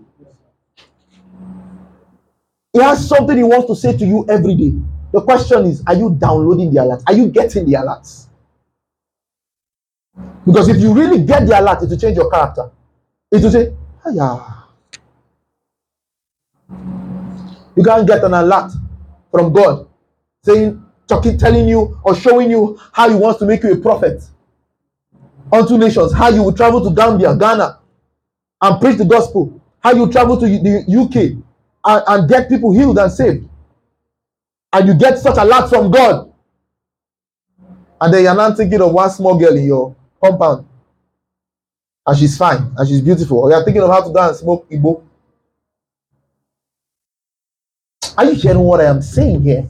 He 2.73 2.81
has 2.81 3.09
something 3.09 3.37
he 3.37 3.43
wants 3.43 3.67
to 3.67 3.75
say 3.77 3.97
to 3.97 4.07
you 4.07 4.25
every 4.29 4.55
day. 4.55 4.73
The 5.13 5.21
question 5.23 5.67
is, 5.67 5.83
are 5.87 5.95
you 5.95 6.11
downloading 6.15 6.73
the 6.73 6.81
alerts? 6.81 7.03
Are 7.07 7.15
you 7.15 7.29
getting 7.29 7.67
the 7.67 7.73
alerts? 7.73 8.27
Because 10.47 10.69
if 10.69 10.79
you 10.81 10.95
really 10.95 11.23
get 11.25 11.47
the 11.47 11.59
alert, 11.61 11.83
it 11.83 11.91
will 11.91 11.99
change 11.99 12.17
your 12.17 12.31
character. 12.31 12.71
It 13.33 13.43
will 13.43 13.51
say, 13.51 13.75
oh, 14.05 14.11
yeah. 14.13 14.57
You 17.77 17.83
can't 17.85 18.07
get 18.07 18.23
an 18.23 18.35
alert 18.35 18.73
from 19.33 19.53
God 19.53 19.89
saying, 20.45 20.83
talking, 21.09 21.39
telling 21.39 21.69
you, 21.69 21.99
or 22.05 22.15
showing 22.15 22.51
you 22.51 22.79
how 22.93 23.09
He 23.09 23.17
wants 23.17 23.41
to 23.41 23.47
make 23.47 23.63
you 23.65 23.73
a 23.73 23.77
prophet 23.77 24.23
unto 25.53 25.77
nations, 25.77 26.13
how 26.13 26.29
you 26.29 26.43
will 26.45 26.53
travel 26.53 26.83
to 26.89 26.95
Gambia, 26.95 27.35
Ghana, 27.37 27.81
and 28.63 28.81
preach 28.81 28.97
the 28.99 29.05
gospel, 29.05 29.61
how 29.81 29.93
you 29.93 30.11
travel 30.11 30.39
to 30.39 30.47
the 30.47 30.85
UK 30.87 31.43
and, 31.85 32.03
and 32.07 32.29
get 32.29 32.49
people 32.49 32.73
healed 32.73 32.99
and 32.99 33.11
saved. 33.13 33.49
And 34.73 34.89
you 34.89 34.95
get 34.95 35.19
such 35.19 35.37
a 35.39 35.45
lot 35.45 35.69
from 35.69 35.91
God. 35.91 36.33
And 38.01 38.15
then 38.15 38.23
you're 38.25 38.35
not 38.35 38.57
thinking 38.57 38.81
of 38.81 38.93
one 38.93 39.11
small 39.11 39.39
girl 39.39 39.57
in 39.57 39.65
your 39.65 39.95
compound. 40.23 40.67
And 42.07 42.19
she's 42.19 42.37
fine 42.39 42.73
and 42.77 42.89
she's 42.89 43.01
beautiful. 43.01 43.41
Or 43.41 43.51
you're 43.51 43.65
thinking 43.65 43.83
of 43.83 43.91
how 43.91 44.03
to 44.03 44.13
go 44.13 44.29
and 44.29 44.37
smoke 44.37 44.69
Igbo. 44.71 45.03
Are 48.17 48.25
you 48.25 48.33
hearing 48.35 48.61
what 48.61 48.81
I 48.81 48.85
am 48.85 49.03
saying 49.03 49.43
here? 49.43 49.69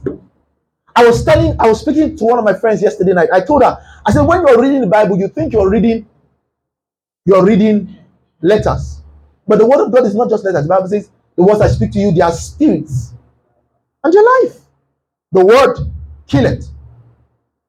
I 0.95 1.05
was 1.05 1.23
telling, 1.23 1.55
I 1.59 1.67
was 1.67 1.81
speaking 1.81 2.15
to 2.17 2.25
one 2.25 2.39
of 2.39 2.45
my 2.45 2.53
friends 2.53 2.81
yesterday 2.81 3.13
night. 3.13 3.29
I 3.33 3.41
told 3.41 3.63
her, 3.63 3.77
I 4.05 4.11
said, 4.11 4.21
when 4.21 4.45
you're 4.45 4.61
reading 4.61 4.81
the 4.81 4.87
Bible, 4.87 5.17
you 5.17 5.27
think 5.27 5.53
you're 5.53 5.69
reading, 5.69 6.05
you're 7.25 7.45
reading 7.45 7.95
letters. 8.41 9.01
But 9.47 9.59
the 9.59 9.65
word 9.65 9.85
of 9.85 9.91
God 9.91 10.05
is 10.05 10.15
not 10.15 10.29
just 10.29 10.43
letters. 10.43 10.63
The 10.63 10.69
Bible 10.69 10.87
says, 10.87 11.09
the 11.35 11.43
words 11.43 11.61
I 11.61 11.67
speak 11.67 11.91
to 11.93 11.99
you, 11.99 12.11
they 12.11 12.21
are 12.21 12.31
spirits 12.31 13.13
and 14.03 14.13
your 14.13 14.43
life. 14.43 14.57
The 15.31 15.45
word 15.45 15.77
kill 16.27 16.45
it, 16.45 16.65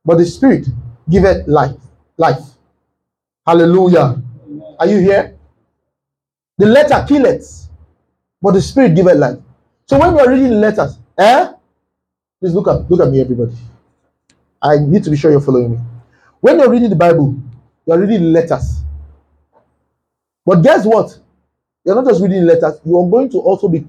but 0.05 0.19
the 0.19 0.27
spirit 0.27 0.67
give 1.09 1.25
it 1.25 1.49
life. 1.49 1.77
Life. 2.17 2.43
Hallelujah. 3.47 4.23
Are 4.79 4.87
you 4.87 4.99
here? 4.99 5.37
The 6.59 6.67
letter 6.67 7.05
kill 7.09 7.25
it, 7.25 7.45
but 8.41 8.53
the 8.53 8.63
spirit 8.63 8.95
give 8.95 9.07
it 9.07 9.17
life. 9.17 9.39
So 9.87 9.99
when 9.99 10.17
you're 10.17 10.31
reading 10.31 10.61
letters, 10.61 10.99
eh? 11.19 11.53
Please 12.41 12.55
look 12.55 12.69
at 12.69 12.91
look 12.91 13.01
at 13.01 13.11
me, 13.11 13.21
everybody. 13.21 13.55
I 14.61 14.79
need 14.79 15.05
to 15.05 15.11
be 15.11 15.17
sure 15.17 15.31
you're 15.31 15.41
following 15.41 15.73
me. 15.73 15.79
When 16.41 16.59
you're 16.59 16.71
reading 16.71 16.91
the 16.91 16.97
Bible, 16.97 17.37
you're 17.87 17.99
reading 17.99 18.33
letters. 18.33 18.83
But 20.45 20.63
guess 20.63 20.85
what? 20.85 21.19
You're 21.85 21.97
not 21.97 22.07
just 22.07 22.23
reading 22.23 22.47
letters, 22.47 22.81
you 22.85 22.99
are 22.99 23.11
going 23.11 23.31
to 23.31 23.39
also 23.39 23.69
be 23.69 23.87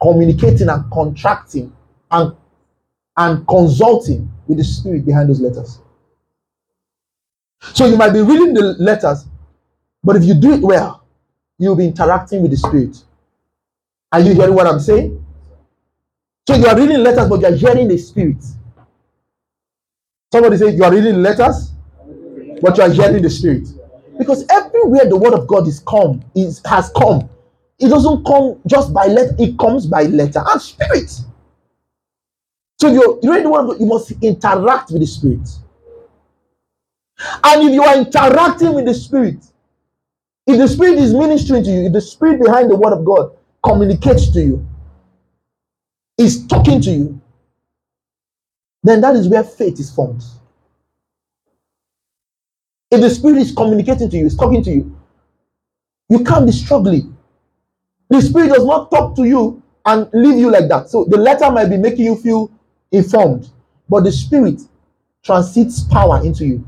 communicating 0.00 0.68
and 0.68 0.90
contracting 0.90 1.72
and, 2.10 2.34
and 3.16 3.46
consulting 3.46 4.30
with 4.46 4.58
the 4.58 4.64
spirit 4.64 5.04
behind 5.04 5.28
those 5.28 5.40
letters. 5.40 5.80
So 7.60 7.86
you 7.86 7.96
might 7.96 8.12
be 8.12 8.20
reading 8.20 8.54
the 8.54 8.76
letters, 8.78 9.26
but 10.02 10.16
if 10.16 10.24
you 10.24 10.34
do 10.34 10.52
it 10.52 10.60
well, 10.60 11.04
you'll 11.58 11.76
be 11.76 11.86
interacting 11.86 12.42
with 12.42 12.50
the 12.50 12.56
spirit. 12.56 13.02
Are 14.12 14.20
you 14.20 14.34
hearing 14.34 14.54
what 14.54 14.66
I'm 14.66 14.80
saying? 14.80 15.24
So 16.48 16.54
you 16.56 16.66
are 16.66 16.76
reading 16.76 16.98
letters, 17.02 17.28
but 17.28 17.40
you 17.40 17.46
are 17.46 17.54
hearing 17.54 17.88
the 17.88 17.98
spirit. 17.98 18.42
Somebody 20.32 20.56
say 20.56 20.74
you 20.74 20.84
are 20.84 20.92
reading 20.92 21.22
letters, 21.22 21.72
but 22.60 22.76
you 22.76 22.82
are 22.82 22.90
hearing 22.90 23.22
the 23.22 23.30
spirit. 23.30 23.68
Because 24.18 24.44
everywhere 24.50 25.06
the 25.06 25.16
word 25.16 25.34
of 25.34 25.46
God 25.46 25.66
is 25.66 25.80
come, 25.80 26.22
is 26.34 26.60
has 26.66 26.90
come, 26.90 27.28
it 27.78 27.88
doesn't 27.88 28.24
come 28.24 28.60
just 28.66 28.92
by 28.94 29.06
letter, 29.06 29.34
it 29.38 29.58
comes 29.58 29.86
by 29.86 30.04
letter 30.04 30.42
and 30.46 30.60
spirit. 30.62 31.10
So 32.80 33.18
reading 33.22 33.44
the 33.44 33.50
word 33.50 33.80
you 33.80 33.86
must 33.86 34.12
interact 34.22 34.90
with 34.90 35.00
the 35.00 35.06
spirit. 35.06 35.48
And 37.44 37.68
if 37.68 37.72
you 37.72 37.82
are 37.82 37.96
interacting 37.96 38.74
with 38.74 38.86
the 38.86 38.94
spirit, 38.94 39.38
if 40.46 40.58
the 40.58 40.68
spirit 40.68 40.98
is 40.98 41.14
ministering 41.14 41.64
to 41.64 41.70
you, 41.70 41.86
if 41.86 41.92
the 41.92 42.00
spirit 42.00 42.42
behind 42.42 42.70
the 42.70 42.76
word 42.76 42.92
of 42.92 43.04
God 43.04 43.32
communicates 43.64 44.30
to 44.32 44.42
you, 44.42 44.66
is 46.18 46.46
talking 46.46 46.80
to 46.82 46.90
you, 46.90 47.20
then 48.82 49.00
that 49.00 49.16
is 49.16 49.28
where 49.28 49.44
faith 49.44 49.80
is 49.80 49.90
formed. 49.90 50.22
If 52.90 53.00
the 53.00 53.10
spirit 53.10 53.38
is 53.38 53.52
communicating 53.52 54.10
to 54.10 54.16
you, 54.16 54.26
is 54.26 54.36
talking 54.36 54.62
to 54.64 54.70
you, 54.70 54.96
you 56.08 56.22
can't 56.24 56.46
be 56.46 56.52
struggling. 56.52 57.13
The 58.10 58.20
spirit 58.22 58.48
does 58.48 58.64
not 58.64 58.90
talk 58.90 59.16
to 59.16 59.24
you 59.24 59.62
and 59.86 60.08
leave 60.12 60.38
you 60.38 60.50
like 60.50 60.68
that. 60.68 60.88
So 60.90 61.04
the 61.04 61.16
letter 61.16 61.50
might 61.50 61.66
be 61.68 61.76
making 61.76 62.04
you 62.04 62.16
feel 62.16 62.50
informed, 62.92 63.50
but 63.88 64.04
the 64.04 64.12
spirit 64.12 64.60
transits 65.24 65.82
power 65.84 66.24
into 66.24 66.46
you. 66.46 66.64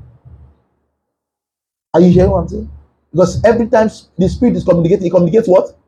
Are 1.95 2.01
you 2.01 2.11
hearing 2.11 2.31
what 2.31 2.41
I'm 2.43 2.49
saying? 2.49 2.71
Because 3.13 3.43
every 3.45 3.69
time 3.69 3.91
the 4.19 4.29
spirit 4.29 4.57
is 4.57 4.65
communicating, 4.65 5.07
it 5.07 5.11
communicates 5.11 5.49
what? 5.49 5.79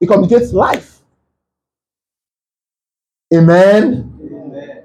It 0.00 0.06
communicates 0.06 0.52
life. 0.52 1.00
Amen. 3.34 4.12
Amen. 4.22 4.82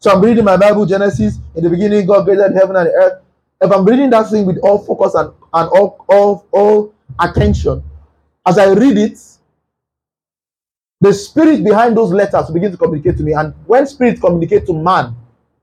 So 0.00 0.12
I'm 0.12 0.22
reading 0.22 0.44
my 0.44 0.56
Bible, 0.56 0.86
Genesis. 0.86 1.38
In 1.56 1.64
the 1.64 1.70
beginning, 1.70 2.06
God 2.06 2.24
created 2.24 2.54
heaven 2.54 2.76
and 2.76 2.88
earth. 2.88 3.22
If 3.60 3.72
I'm 3.72 3.84
reading 3.84 4.10
that 4.10 4.30
thing 4.30 4.46
with 4.46 4.58
all 4.58 4.78
focus 4.78 5.14
and, 5.14 5.30
and 5.54 5.68
all, 5.70 6.04
all, 6.08 6.46
all 6.52 6.94
attention, 7.20 7.82
as 8.46 8.58
I 8.58 8.72
read 8.72 8.98
it, 8.98 9.18
the 11.00 11.12
spirit 11.12 11.62
behind 11.62 11.96
those 11.96 12.12
letters 12.12 12.50
begin 12.50 12.72
to 12.72 12.76
communicate 12.76 13.16
to 13.18 13.22
me. 13.22 13.32
And 13.32 13.54
when 13.66 13.86
spirits 13.86 14.20
communicate 14.20 14.66
to 14.66 14.72
man, 14.72 15.14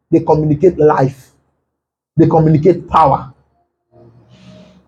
they 0.10 0.22
communicate 0.22 0.78
life, 0.78 1.32
they 2.16 2.28
communicate 2.28 2.88
power. 2.88 3.34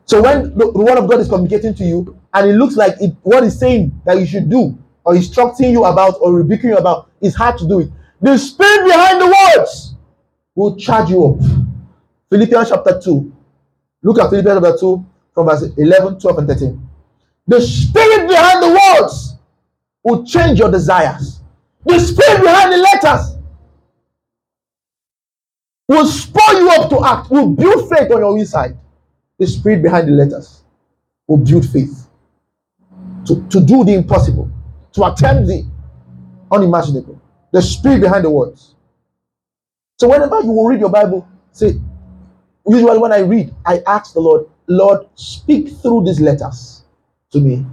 So 0.05 0.21
when 0.21 0.57
the, 0.57 0.71
the 0.71 0.79
word 0.79 0.97
of 0.97 1.09
God 1.09 1.19
is 1.19 1.27
communicating 1.27 1.73
to 1.75 1.83
you, 1.83 2.17
and 2.33 2.49
it 2.49 2.53
looks 2.53 2.77
like 2.77 2.93
it, 3.01 3.13
what 3.23 3.43
he's 3.43 3.59
saying 3.59 3.99
that 4.05 4.17
you 4.17 4.25
should 4.25 4.49
do, 4.49 4.77
or 5.03 5.15
instructing 5.15 5.71
you 5.71 5.83
about, 5.83 6.15
or 6.21 6.33
rebuking 6.33 6.69
you 6.69 6.77
about, 6.77 7.11
is 7.19 7.35
hard 7.35 7.57
to 7.57 7.67
do 7.67 7.81
it. 7.81 7.89
The 8.21 8.37
spirit 8.37 8.85
behind 8.85 9.19
the 9.19 9.27
words 9.27 9.95
will 10.55 10.77
charge 10.77 11.09
you 11.09 11.25
up. 11.25 11.39
Philippians 12.29 12.69
chapter 12.69 12.99
2. 13.03 13.33
Look 14.03 14.19
at 14.19 14.29
Philippians 14.29 14.61
chapter 14.61 14.77
2 14.79 15.05
from 15.33 15.45
verse 15.45 15.63
11, 15.77 16.19
12, 16.19 16.37
and 16.37 16.47
13. 16.47 16.89
The 17.47 17.61
spirit 17.61 18.27
behind 18.29 18.63
the 18.63 18.79
words 18.99 19.26
will 20.03 20.25
change 20.25 20.59
your 20.59 20.71
desires. 20.71 21.41
The 21.85 21.99
spirit 21.99 22.41
behind 22.41 22.73
the 22.73 22.77
letters 22.77 23.37
will 25.87 26.05
spur 26.05 26.53
you 26.53 26.69
up 26.71 26.89
to 26.89 27.03
act, 27.05 27.31
will 27.31 27.49
build 27.49 27.89
faith 27.89 28.11
on 28.11 28.19
your 28.19 28.37
inside. 28.37 28.77
The 29.39 29.47
spirit 29.47 29.81
behind 29.81 30.07
the 30.07 30.13
letters 30.13 30.63
will 31.27 31.37
build 31.37 31.69
faith 31.69 32.07
to, 33.25 33.47
to 33.49 33.59
do 33.59 33.83
the 33.83 33.93
impossible, 33.93 34.49
to 34.93 35.05
attempt 35.05 35.47
the 35.47 35.65
unimaginable. 36.51 37.21
The 37.51 37.61
spirit 37.61 38.01
behind 38.01 38.25
the 38.25 38.29
words. 38.29 38.75
So 39.99 40.09
whenever 40.09 40.41
you 40.41 40.51
will 40.51 40.67
read 40.67 40.79
your 40.79 40.89
Bible, 40.89 41.27
say, 41.51 41.79
usually 42.67 42.97
when 42.97 43.11
I 43.11 43.19
read, 43.19 43.53
I 43.65 43.81
ask 43.87 44.13
the 44.13 44.19
Lord, 44.19 44.47
Lord, 44.67 45.07
speak 45.15 45.69
through 45.81 46.05
these 46.05 46.19
letters 46.19 46.83
to 47.31 47.39
me. 47.39 47.65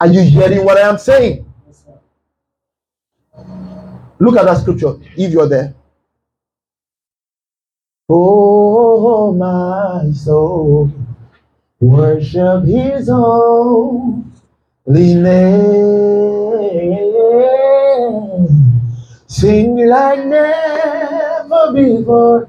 Are 0.00 0.06
you 0.06 0.22
hearing 0.22 0.64
what 0.64 0.78
I 0.78 0.88
am 0.88 0.96
saying? 0.96 1.44
Look 4.18 4.36
at 4.36 4.46
that 4.46 4.58
scripture 4.58 4.94
if 5.16 5.30
you're 5.30 5.46
there. 5.46 5.74
Oh, 8.08 9.32
my 9.32 10.10
soul, 10.12 10.90
worship 11.80 12.64
his 12.64 13.08
holy 13.08 14.24
name. 14.86 16.20
Sing 19.26 19.86
like 19.86 20.24
never 20.24 21.72
before. 21.74 22.48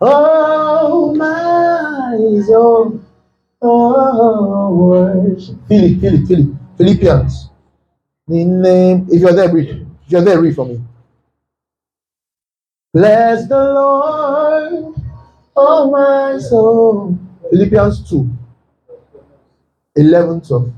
Oh, 0.00 1.14
my 1.14 2.42
soul, 2.46 3.00
worship. 4.70 5.56
Feel 5.68 5.84
it, 5.84 6.00
feel 6.00 6.14
it, 6.14 6.26
feel 6.26 6.40
it. 6.40 6.56
Philippians. 6.76 7.50
The 8.28 8.44
name, 8.44 9.06
if 9.10 9.20
you're 9.20 9.32
there, 9.32 9.52
read. 9.52 9.86
If 10.06 10.12
you're 10.12 10.22
there, 10.22 10.40
read 10.40 10.54
for 10.54 10.66
me. 10.66 10.80
Bless 12.92 13.46
the 13.48 13.56
Lord, 13.56 14.94
oh 15.54 15.90
my 15.90 16.38
soul. 16.38 17.18
Philippians 17.50 18.08
2 18.08 18.30
11 19.96 20.40
12. 20.40 20.72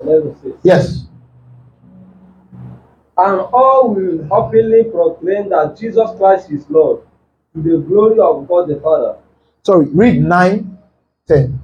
Eleven 0.00 0.36
six. 0.42 0.56
Yes. 0.62 1.06
And 3.16 3.40
all 3.52 3.94
will 3.94 4.32
openly 4.32 4.84
proclaim 4.84 5.48
that 5.50 5.76
Jesus 5.76 6.10
Christ 6.18 6.50
is 6.50 6.64
Lord, 6.70 7.00
to 7.54 7.62
the 7.62 7.78
glory 7.78 8.20
of 8.20 8.46
God 8.46 8.68
the 8.68 8.80
Father. 8.80 9.16
Sorry, 9.68 9.84
read 9.88 10.22
9 10.22 10.78
10. 11.26 11.60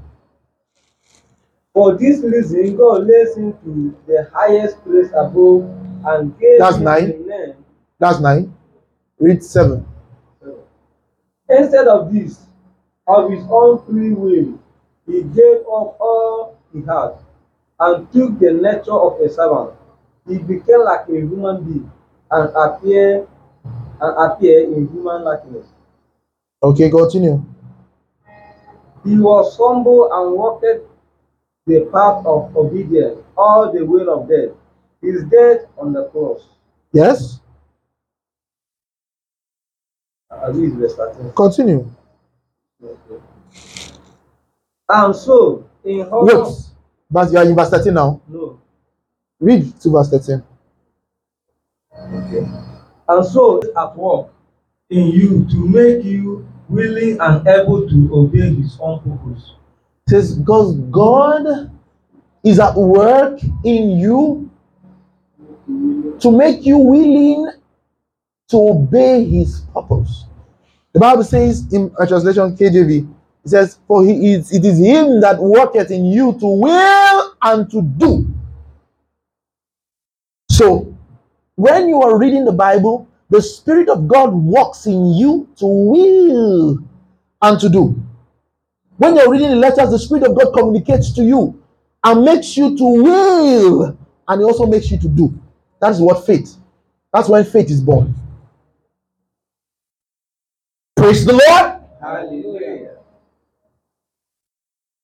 For 1.73 1.97
this 1.97 2.21
reason, 2.23 2.77
God 2.77 3.09
raised 3.09 3.39
him 3.39 3.55
to 3.65 3.97
the 4.07 4.31
highest 4.31 4.85
place 4.85 5.09
above 5.17 5.63
and 6.05 6.39
gave 6.39 6.59
That's 6.59 6.77
him 6.77 6.85
nine. 6.85 7.05
a 7.05 7.17
name. 7.27 7.55
That's 7.99 8.21
9. 8.21 8.55
Read 9.21 9.43
7. 9.43 9.87
Instead 11.49 11.89
of 11.89 12.13
this, 12.13 12.45
of 13.07 13.31
his 13.31 13.43
own 13.49 13.83
free 13.87 14.13
will, 14.13 14.59
he 15.07 15.23
gave 15.23 15.61
up 15.61 15.97
all 15.99 16.59
he 16.75 16.83
had 16.83 17.15
and 17.81 18.13
took 18.13 18.39
the 18.39 18.53
nature 18.53 18.93
of 18.93 19.19
a 19.19 19.31
servant. 19.31 19.71
He 20.29 20.37
became 20.37 20.85
like 20.85 21.09
a 21.09 21.13
human 21.13 21.65
being 21.65 21.91
and 22.31 22.51
appeared 22.55 23.27
and 23.65 24.31
appeared 24.31 24.75
in 24.75 24.89
human 24.89 25.25
likeness. 25.25 25.69
Okay, 26.63 26.91
continue. 26.91 27.43
He 29.05 29.19
was 29.19 29.57
humble 29.57 30.11
and 30.13 30.35
walked 30.37 30.65
the 31.67 31.81
path 31.93 32.25
of 32.27 32.57
obedience 32.57 33.19
all 33.37 33.73
the 33.73 33.85
way 33.85 34.05
of 34.07 34.29
death. 34.29 34.57
His 35.03 35.25
death 35.25 35.67
on 35.79 35.93
the 35.93 36.07
cross. 36.09 36.47
Yes? 36.93 37.41
This 40.49 40.57
is 40.57 40.75
verse 40.75 40.95
13. 40.97 41.33
Continue. 41.33 41.91
And 44.89 45.15
so, 45.17 45.69
in 45.85 46.03
honor, 46.03 46.45
Wait. 46.45 46.55
But 47.11 47.33
you 47.33 47.39
are 47.39 47.45
in 47.45 47.55
verse 47.55 47.71
13 47.71 47.95
now. 47.95 48.21
no, 48.29 48.61
Read 49.41 49.79
to 49.81 49.91
verse 49.91 50.11
13. 50.11 50.43
okay. 51.95 52.47
And 53.09 53.27
so, 53.27 53.61
at 53.77 53.97
work 53.97 54.29
in 54.91 55.09
you 55.09 55.47
to 55.51 55.57
make 55.69 56.05
you 56.05 56.47
willing 56.69 57.21
and 57.21 57.47
able 57.47 57.89
to 57.89 58.11
obey 58.13 58.55
His 58.55 58.79
own 58.81 59.01
purpose. 59.01 59.53
It 60.07 60.11
says, 60.11 60.37
because 60.39 60.77
God 60.91 61.71
is 62.45 62.59
at 62.61 62.75
work 62.75 63.41
in 63.65 63.99
you 63.99 64.51
to 66.21 66.31
make 66.31 66.65
you 66.65 66.79
willing 66.79 67.51
to 68.49 68.57
obey 68.57 69.25
his 69.25 69.63
purpose. 69.73 70.27
The 70.93 71.01
Bible 71.01 71.25
says 71.25 71.73
in 71.73 71.93
a 71.99 72.07
translation 72.07 72.57
KJV, 72.57 73.09
it 73.45 73.49
says, 73.49 73.79
For 73.89 74.05
he 74.05 74.35
is 74.35 74.53
it 74.53 74.65
is 74.65 74.79
him 74.79 75.21
that 75.23 75.39
worketh 75.39 75.91
in 75.91 76.05
you 76.05 76.39
to 76.39 76.47
will 76.47 77.35
and 77.43 77.71
to 77.71 77.83
do. 77.83 78.33
So 80.51 80.95
when 81.57 81.89
you 81.89 82.03
are 82.03 82.17
reading 82.19 82.45
the 82.45 82.53
Bible, 82.53 83.09
the 83.35 83.43
Spirit 83.43 83.89
of 83.89 84.07
God 84.07 84.33
works 84.33 84.87
in 84.87 85.07
you 85.15 85.49
to 85.57 85.67
will 85.67 86.79
and 87.43 87.59
to 87.61 87.69
do. 87.69 88.01
When 88.97 89.17
you're 89.17 89.29
reading 89.29 89.51
the 89.51 89.57
letters, 89.57 89.91
the 89.91 89.99
Spirit 89.99 90.23
of 90.23 90.39
God 90.39 90.53
communicates 90.53 91.13
to 91.15 91.25
you 91.25 91.61
and 92.05 92.25
makes 92.25 92.57
you 92.57 92.79
to 92.79 92.85
will, 92.85 93.99
and 94.29 94.41
it 94.41 94.45
also 94.45 94.67
makes 94.67 94.89
you 94.89 95.01
to 95.01 95.09
do. 95.09 95.37
That's 95.81 95.99
what 95.99 96.25
faith. 96.25 96.55
That's 97.13 97.29
when 97.29 97.45
faith 97.45 97.71
is 97.71 97.81
born. 97.81 98.15
Praise 100.95 101.27
the 101.27 101.33
Lord. 101.33 101.83
Hallelujah. 102.01 102.99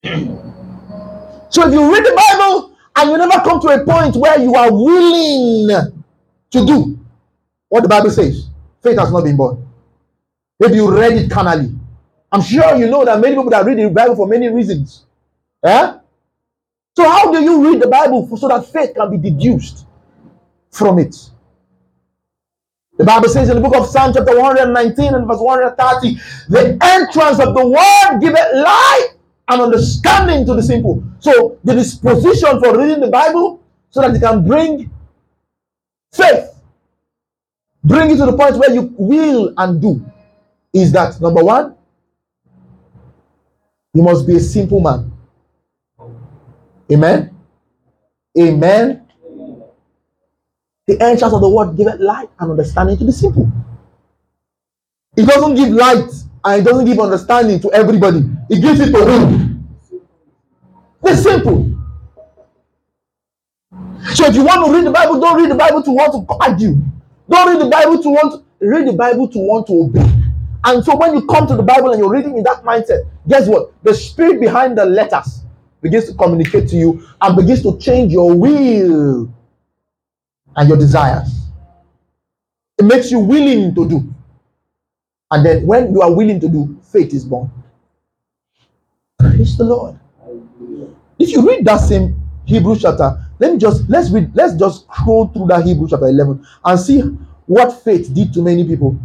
So 1.49 1.67
if 1.67 1.73
you 1.73 1.93
read 1.93 2.05
the 2.05 2.15
Bible 2.15 2.77
and 2.95 3.11
you 3.11 3.17
never 3.17 3.43
come 3.43 3.59
to 3.59 3.67
a 3.67 3.83
point 3.83 4.15
where 4.15 4.39
you 4.39 4.55
are 4.55 4.71
willing 4.71 5.67
to 6.51 6.65
do 6.65 7.00
what 7.71 7.83
the 7.83 7.87
Bible 7.87 8.09
says, 8.09 8.49
faith 8.83 8.99
has 8.99 9.13
not 9.13 9.23
been 9.23 9.37
born. 9.37 9.65
Maybe 10.59 10.75
you 10.75 10.93
read 10.93 11.13
it 11.13 11.31
carnally. 11.31 11.73
I'm 12.29 12.41
sure 12.41 12.75
you 12.75 12.89
know 12.89 13.05
that 13.05 13.21
many 13.21 13.33
people 13.33 13.49
that 13.49 13.63
read 13.63 13.77
the 13.77 13.89
Bible 13.89 14.17
for 14.17 14.27
many 14.27 14.49
reasons. 14.49 15.05
Yeah? 15.63 15.99
So 16.97 17.09
how 17.09 17.31
do 17.31 17.41
you 17.41 17.63
read 17.63 17.81
the 17.81 17.87
Bible 17.87 18.27
so 18.35 18.49
that 18.49 18.65
faith 18.65 18.93
can 18.93 19.09
be 19.09 19.17
deduced 19.17 19.85
from 20.69 20.99
it? 20.99 21.15
The 22.97 23.05
Bible 23.05 23.29
says 23.29 23.47
in 23.47 23.55
the 23.55 23.61
book 23.61 23.77
of 23.77 23.87
Psalm 23.87 24.11
chapter 24.13 24.37
119 24.37 25.15
and 25.15 25.25
verse 25.25 25.39
130, 25.39 26.19
the 26.49 26.77
entrance 26.83 27.39
of 27.39 27.55
the 27.55 27.65
word 27.65 28.19
giveth 28.19 28.53
light 28.53 29.11
and 29.47 29.61
understanding 29.61 30.45
to 30.45 30.55
the 30.55 30.61
simple. 30.61 31.01
So 31.19 31.57
the 31.63 31.75
disposition 31.75 32.59
for 32.59 32.77
reading 32.77 32.99
the 32.99 33.09
Bible 33.09 33.63
so 33.91 34.01
that 34.01 34.13
it 34.13 34.19
can 34.19 34.45
bring 34.45 34.91
bring 37.83 38.11
you 38.11 38.17
to 38.17 38.25
the 38.25 38.37
point 38.37 38.57
where 38.57 38.71
you 38.71 38.93
will 38.97 39.53
and 39.57 39.81
do, 39.81 40.05
is 40.73 40.91
that 40.91 41.19
number 41.21 41.43
one, 41.43 41.75
you 43.93 44.03
must 44.03 44.25
be 44.25 44.35
a 44.35 44.39
simple 44.39 44.79
man. 44.79 45.11
Amen. 46.91 47.35
Amen. 48.39 49.07
The 50.87 51.01
entrance 51.01 51.33
of 51.33 51.41
the 51.41 51.49
word 51.49 51.75
giveth 51.77 51.99
light 51.99 52.29
and 52.39 52.51
understanding 52.51 52.97
to 52.97 53.05
the 53.05 53.11
simple. 53.11 53.51
It 55.15 55.25
doesn't 55.25 55.55
give 55.55 55.69
light 55.69 56.09
and 56.43 56.61
it 56.61 56.65
doesn't 56.65 56.85
give 56.85 56.99
understanding 56.99 57.59
to 57.61 57.71
everybody. 57.71 58.23
It 58.49 58.61
gives 58.61 58.79
it 58.79 58.91
to 58.91 59.05
whom? 59.05 59.67
The 61.01 61.15
simple. 61.15 61.77
So 64.13 64.25
if 64.25 64.35
you 64.35 64.43
want 64.43 64.65
to 64.65 64.73
read 64.73 64.85
the 64.85 64.91
Bible, 64.91 65.19
don't 65.19 65.41
read 65.41 65.51
the 65.51 65.55
Bible 65.55 65.83
to 65.83 65.91
want 65.91 66.27
to 66.27 66.35
argue. 66.35 66.81
Don't 67.31 67.49
read 67.49 67.61
the 67.65 67.69
Bible 67.69 68.03
to 68.03 68.09
want 68.09 68.45
read 68.59 68.87
the 68.87 68.93
Bible 68.93 69.27
to 69.29 69.39
want 69.39 69.65
to 69.67 69.73
obey. 69.73 70.05
And 70.65 70.83
so 70.83 70.95
when 70.97 71.15
you 71.15 71.25
come 71.25 71.47
to 71.47 71.55
the 71.55 71.63
Bible 71.63 71.91
and 71.91 71.99
you're 71.99 72.11
reading 72.11 72.37
in 72.37 72.43
that 72.43 72.63
mindset, 72.63 73.09
guess 73.27 73.47
what? 73.47 73.73
The 73.83 73.93
spirit 73.93 74.39
behind 74.39 74.77
the 74.77 74.85
letters 74.85 75.41
begins 75.81 76.07
to 76.09 76.13
communicate 76.13 76.67
to 76.69 76.75
you 76.75 77.07
and 77.21 77.35
begins 77.35 77.63
to 77.63 77.79
change 77.79 78.11
your 78.11 78.35
will 78.35 79.33
and 80.55 80.69
your 80.69 80.77
desires. 80.77 81.47
It 82.77 82.83
makes 82.83 83.09
you 83.09 83.19
willing 83.19 83.73
to 83.75 83.87
do. 83.87 84.13
And 85.31 85.45
then 85.45 85.65
when 85.65 85.93
you 85.93 86.01
are 86.01 86.13
willing 86.13 86.39
to 86.41 86.49
do, 86.49 86.77
faith 86.91 87.13
is 87.13 87.23
born. 87.23 87.49
Praise 89.19 89.57
the 89.57 89.63
Lord. 89.63 89.97
If 91.17 91.31
you 91.31 91.47
read 91.47 91.65
that 91.65 91.77
same 91.77 92.21
Hebrew 92.45 92.77
chapter, 92.77 93.25
let 93.41 93.53
me 93.53 93.57
just 93.57 93.89
let's 93.89 94.11
read, 94.11 94.29
let's 94.35 94.53
just 94.53 94.85
scroll 94.85 95.27
through 95.27 95.47
that 95.47 95.65
Hebrew 95.65 95.87
chapter 95.89 96.07
11 96.07 96.45
and 96.63 96.79
see 96.79 97.01
what 97.47 97.83
faith 97.83 98.13
did 98.13 98.31
to 98.33 98.41
many 98.43 98.63
people. 98.63 98.95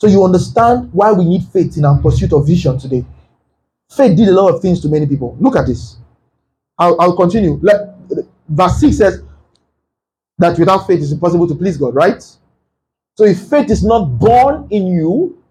So 0.00 0.06
you 0.06 0.24
understand 0.24 0.92
why 0.92 1.10
we 1.10 1.24
need 1.24 1.42
faith 1.52 1.76
in 1.76 1.84
our 1.84 1.98
pursuit 2.00 2.32
of 2.32 2.46
vision 2.46 2.78
today. 2.78 3.04
Faith 3.90 4.16
did 4.16 4.28
a 4.28 4.32
lot 4.32 4.54
of 4.54 4.62
things 4.62 4.80
to 4.82 4.88
many 4.88 5.06
people. 5.06 5.36
Look 5.40 5.56
at 5.56 5.66
this. 5.66 5.96
I'll, 6.78 6.98
I'll 7.00 7.16
continue. 7.16 7.58
Let, 7.60 7.96
verse 8.48 8.78
6 8.78 8.96
says 8.96 9.22
that 10.38 10.56
without 10.60 10.86
faith 10.86 11.02
it's 11.02 11.10
impossible 11.10 11.48
to 11.48 11.54
please 11.56 11.76
God, 11.76 11.96
right? 11.96 12.22
So 13.16 13.24
if 13.24 13.40
faith 13.48 13.68
is 13.68 13.84
not 13.84 14.04
born 14.04 14.68
in 14.70 14.86
you 14.86 15.42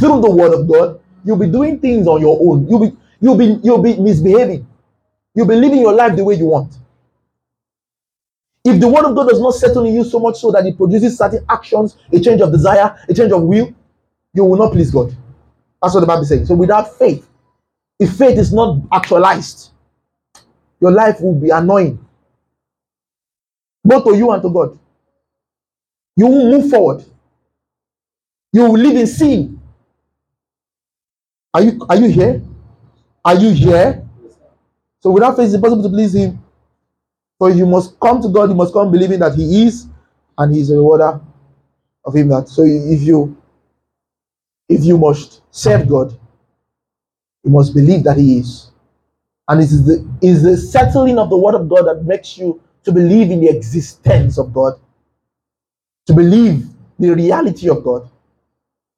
through 0.00 0.20
the 0.20 0.30
word 0.30 0.52
of 0.52 0.68
God, 0.68 1.00
you'll 1.24 1.38
be 1.38 1.46
doing 1.46 1.78
things 1.78 2.08
on 2.08 2.20
your 2.20 2.38
own. 2.40 2.68
You'll 2.68 2.90
be 2.90 2.96
you'll 3.20 3.38
be 3.38 3.60
you'll 3.62 3.82
be 3.82 3.96
misbehaving. 3.96 4.66
You'll 5.34 5.46
be 5.46 5.54
living 5.54 5.78
your 5.78 5.92
life 5.92 6.16
the 6.16 6.24
way 6.24 6.34
you 6.34 6.46
want. 6.46 6.76
If 8.66 8.80
the 8.80 8.88
word 8.88 9.04
of 9.04 9.14
God 9.14 9.28
does 9.28 9.40
not 9.40 9.54
settle 9.54 9.84
in 9.86 9.94
you 9.94 10.02
so 10.02 10.18
much 10.18 10.40
so 10.40 10.50
that 10.50 10.66
it 10.66 10.76
produces 10.76 11.16
certain 11.16 11.44
actions, 11.48 11.96
a 12.12 12.18
change 12.18 12.40
of 12.40 12.50
desire, 12.50 12.98
a 13.08 13.14
change 13.14 13.30
of 13.30 13.42
will, 13.42 13.72
you 14.34 14.44
will 14.44 14.58
not 14.58 14.72
please 14.72 14.90
God. 14.90 15.16
That's 15.80 15.94
what 15.94 16.00
the 16.00 16.06
Bible 16.06 16.24
saying. 16.24 16.46
So 16.46 16.56
without 16.56 16.98
faith, 16.98 17.28
if 18.00 18.14
faith 18.14 18.36
is 18.36 18.52
not 18.52 18.78
actualized, 18.92 19.70
your 20.80 20.90
life 20.90 21.20
will 21.20 21.36
be 21.36 21.50
annoying. 21.50 22.04
Both 23.84 24.04
to 24.06 24.16
you 24.16 24.32
and 24.32 24.42
to 24.42 24.50
God. 24.50 24.76
You 26.16 26.26
will 26.26 26.50
move 26.50 26.68
forward. 26.68 27.04
You 28.52 28.62
will 28.62 28.80
live 28.80 28.96
in 28.96 29.06
sin. 29.06 29.60
Are 31.54 31.62
you 31.62 31.86
are 31.88 31.96
you 31.96 32.08
here? 32.08 32.42
Are 33.24 33.36
you 33.36 33.50
here? 33.50 34.04
So 35.02 35.10
without 35.12 35.36
faith, 35.36 35.46
it's 35.46 35.54
impossible 35.54 35.84
to 35.84 35.88
please 35.88 36.14
Him. 36.16 36.42
For 37.38 37.50
you 37.50 37.66
must 37.66 37.98
come 38.00 38.22
to 38.22 38.28
God, 38.28 38.48
you 38.50 38.54
must 38.54 38.72
come 38.72 38.90
believing 38.90 39.20
that 39.20 39.34
He 39.34 39.64
is, 39.64 39.86
and 40.38 40.54
He 40.54 40.60
is 40.60 40.70
a 40.70 40.76
rewarder 40.76 41.20
of 42.04 42.14
Him 42.14 42.28
that. 42.28 42.48
So 42.48 42.62
if 42.64 43.02
you 43.02 43.36
if 44.68 44.84
you 44.84 44.98
must 44.98 45.42
serve 45.50 45.88
God, 45.88 46.18
you 47.44 47.50
must 47.50 47.74
believe 47.74 48.04
that 48.04 48.16
He 48.16 48.38
is. 48.38 48.70
And 49.48 49.60
it 49.60 49.64
is 49.64 49.84
the 49.86 50.08
is 50.22 50.42
the 50.42 50.56
settling 50.56 51.18
of 51.18 51.30
the 51.30 51.36
word 51.36 51.54
of 51.54 51.68
God 51.68 51.82
that 51.82 52.04
makes 52.04 52.38
you 52.38 52.60
to 52.84 52.92
believe 52.92 53.30
in 53.30 53.40
the 53.40 53.48
existence 53.48 54.38
of 54.38 54.52
God, 54.52 54.74
to 56.06 56.14
believe 56.14 56.66
the 56.98 57.14
reality 57.14 57.68
of 57.68 57.84
God. 57.84 58.08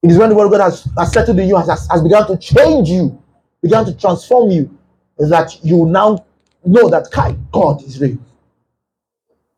It 0.03 0.12
is 0.12 0.18
when 0.18 0.29
the 0.29 0.37
word 0.37 0.46
of 0.46 0.53
God 0.53 0.61
has, 0.61 0.88
has 0.96 1.12
settled 1.12 1.38
in 1.40 1.48
you, 1.48 1.57
has, 1.57 1.88
has 1.90 2.03
begun 2.03 2.27
to 2.29 2.37
change 2.37 2.88
you, 2.88 3.20
began 3.62 3.85
to 3.85 3.94
transform 3.96 4.51
you, 4.51 4.79
that 5.18 5.59
you 5.64 5.87
now 5.87 6.24
know 6.64 6.88
that 6.88 7.11
God 7.53 7.83
is 7.83 8.01
real. 8.01 8.18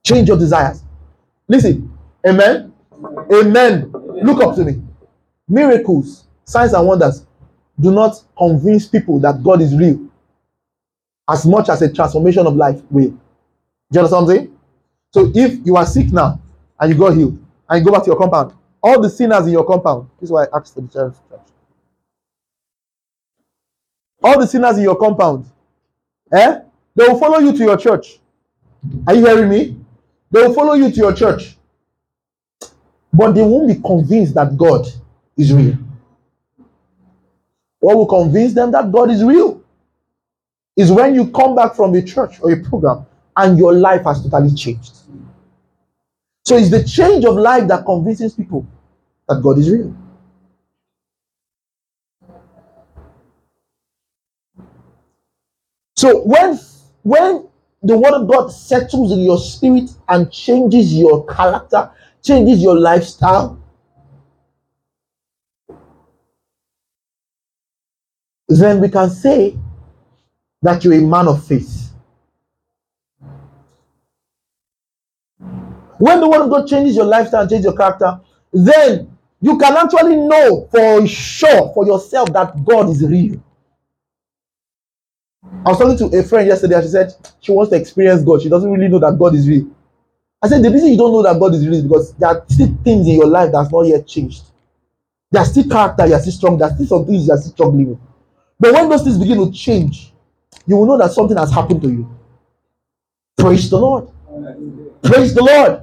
Change 0.05 0.29
your 0.29 0.39
desires. 0.39 0.83
Listen, 1.49 1.93
amen. 2.27 2.73
Amen. 3.33 3.91
Look 4.23 4.43
up 4.43 4.55
to 4.57 4.65
me. 4.65 4.83
Miracles, 5.49 6.25
signs, 6.45 6.73
and 6.73 6.87
wonders 6.87 7.27
do 7.79 7.91
not 7.91 8.23
convince 8.37 8.87
people 8.87 9.19
that 9.21 9.43
God 9.43 9.61
is 9.61 9.75
real 9.77 10.09
as 11.29 11.47
much 11.47 11.69
as 11.69 11.81
a 11.83 11.93
transformation 11.93 12.47
of 12.47 12.57
life 12.57 12.81
will. 12.91 13.11
Do 13.11 13.19
you 13.93 14.01
understand 14.01 14.29
saying? 14.29 14.59
So 15.13 15.33
if 15.35 15.65
you 15.65 15.77
are 15.77 15.87
sick 15.87 16.13
now 16.13 16.41
and 16.79 16.93
you 16.93 16.99
got 16.99 17.17
healed 17.17 17.39
and 17.69 17.79
you 17.79 17.85
go 17.85 17.93
back 17.93 18.05
to 18.05 18.11
your 18.11 18.19
compound, 18.19 18.53
all 18.83 19.01
the 19.01 19.11
sinners 19.11 19.47
in 19.47 19.53
your 19.53 19.65
compound, 19.65 20.09
this 20.21 20.29
is 20.29 20.33
why 20.33 20.45
I 20.45 20.59
asked 20.59 20.75
for 20.75 20.81
the 20.81 20.89
church. 20.89 21.15
All 24.23 24.39
the 24.39 24.47
sinners 24.47 24.77
in 24.77 24.85
your 24.85 24.97
compound, 24.97 25.47
eh? 26.33 26.61
They 26.95 27.09
will 27.09 27.19
follow 27.19 27.39
you 27.39 27.53
to 27.53 27.59
your 27.59 27.77
church. 27.77 28.19
Are 29.07 29.15
you 29.15 29.25
hearing 29.25 29.49
me? 29.49 29.80
They 30.31 30.47
will 30.47 30.55
follow 30.55 30.75
you 30.75 30.91
to 30.91 30.97
your 30.97 31.13
church. 31.13 31.57
But 33.13 33.33
they 33.33 33.43
won't 33.43 33.69
be 33.69 33.81
convinced 33.83 34.35
that 34.35 34.57
God 34.57 34.87
is 35.37 35.53
real. 35.53 35.77
What 37.81 37.97
will 37.97 38.07
convince 38.07 38.53
them 38.53 38.71
that 38.73 38.93
God 38.93 39.11
is 39.11 39.25
real 39.25 39.63
is 40.77 40.93
when 40.93 41.15
you 41.15 41.31
come 41.31 41.57
back 41.57 41.75
from 41.75 41.95
a 41.95 42.03
church 42.03 42.41
or 42.41 42.53
a 42.53 42.63
program 42.63 43.07
and 43.37 43.59
your 43.59 43.73
life 43.73 44.05
has 44.05 44.23
totally 44.23 44.55
changed. 44.55 44.97
So 46.45 46.57
it's 46.57 46.71
the 46.71 46.85
change 46.85 47.25
of 47.25 47.37
life 47.37 47.69
that 47.69 47.85
convinces 47.85 48.35
people 48.35 48.67
that 49.29 49.43
God 49.43 49.59
is 49.59 49.71
real. 49.71 49.95
So 55.97 56.23
when 56.23 56.59
when 57.03 57.50
the 57.83 57.97
word 57.97 58.13
of 58.13 58.29
God 58.29 58.49
settles 58.49 59.13
in 59.13 59.21
your 59.21 59.39
spirit 59.39 59.91
and 60.09 60.31
changes 60.31 60.95
your 60.95 61.25
character, 61.27 61.91
changes 62.23 62.63
your 62.63 62.79
lifestyle, 62.79 63.59
then 68.49 68.81
we 68.81 68.89
can 68.89 69.09
say 69.09 69.57
that 70.63 70.85
you're 70.85 70.95
a 70.95 71.01
man 71.01 71.29
of 71.29 71.45
faith. 71.47 71.93
When 75.99 76.21
the 76.21 76.29
word 76.29 76.43
of 76.43 76.51
God 76.51 76.67
changes 76.67 76.97
your 76.97 77.05
lifestyle 77.07 77.43
and 77.43 77.51
changes 77.51 77.65
your 77.65 77.77
character, 77.77 78.21
then 78.53 79.17
you 79.41 79.57
can 79.59 79.77
actually 79.77 80.17
know 80.17 80.69
for 80.71 81.07
sure 81.07 81.73
for 81.73 81.87
yourself 81.87 82.33
that 82.33 82.65
God 82.65 82.91
is 82.91 83.07
real. 83.07 83.43
I 85.45 85.71
was 85.71 85.79
talking 85.79 86.11
to 86.11 86.19
a 86.19 86.23
friend 86.23 86.47
yesterday 86.47 86.75
and 86.77 86.85
she 86.85 86.91
said 86.91 87.15
she 87.41 87.53
wants 87.53 87.71
to 87.71 87.77
experience 87.77 88.23
God. 88.23 88.43
She 88.43 88.49
doesn't 88.49 88.71
really 88.71 88.89
know 88.89 88.99
that 88.99 89.19
God 89.19 89.35
is 89.35 89.49
real. 89.49 89.67
I 90.43 90.49
said, 90.49 90.63
the 90.63 90.71
reason 90.71 90.89
you 90.89 90.97
don't 90.97 91.13
know 91.13 91.23
that 91.23 91.39
God 91.39 91.55
is 91.55 91.67
real 91.67 91.75
is 91.77 91.83
because 91.83 92.15
there 92.15 92.31
are 92.31 92.45
still 92.49 92.75
things 92.83 93.07
in 93.07 93.15
your 93.15 93.27
life 93.27 93.51
that's 93.53 93.71
not 93.71 93.83
yet 93.83 94.07
changed. 94.07 94.43
There 95.31 95.43
are 95.43 95.47
still 95.47 95.69
character, 95.69 96.07
you 96.07 96.15
are 96.15 96.21
still 96.21 96.33
strong, 96.33 96.59
there 96.59 96.69
are 96.69 96.75
still 96.75 96.87
some 96.87 97.07
things 97.07 97.27
you 97.27 97.33
are 97.33 97.37
still 97.37 97.53
struggling 97.53 97.91
with. 97.91 97.99
But 98.59 98.73
when 98.73 98.89
those 98.89 99.03
things 99.03 99.19
begin 99.19 99.39
to 99.39 99.53
change, 99.53 100.13
you 100.67 100.77
will 100.77 100.87
know 100.87 100.99
that 100.99 101.13
something 101.13 101.37
has 101.37 101.53
happened 101.53 101.83
to 101.83 101.89
you. 101.89 102.19
Praise 103.37 103.69
the 103.71 103.79
Lord. 103.79 104.09
Praise 105.03 105.35
the 105.35 105.43
Lord. 105.43 105.83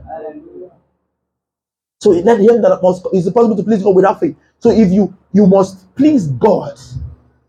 So 2.00 2.12
let 2.12 2.39
him 2.39 2.62
that 2.62 2.80
must 2.82 3.08
it's 3.12 3.30
possible 3.30 3.56
to 3.58 3.63
please 3.63 3.82
God 3.84 3.96
without 3.96 4.20
faith. 4.20 4.36
So 4.60 4.70
if 4.70 4.91
you 4.91 5.15
you 5.34 5.48
must 5.48 5.93
please 5.96 6.28
God, 6.28 6.80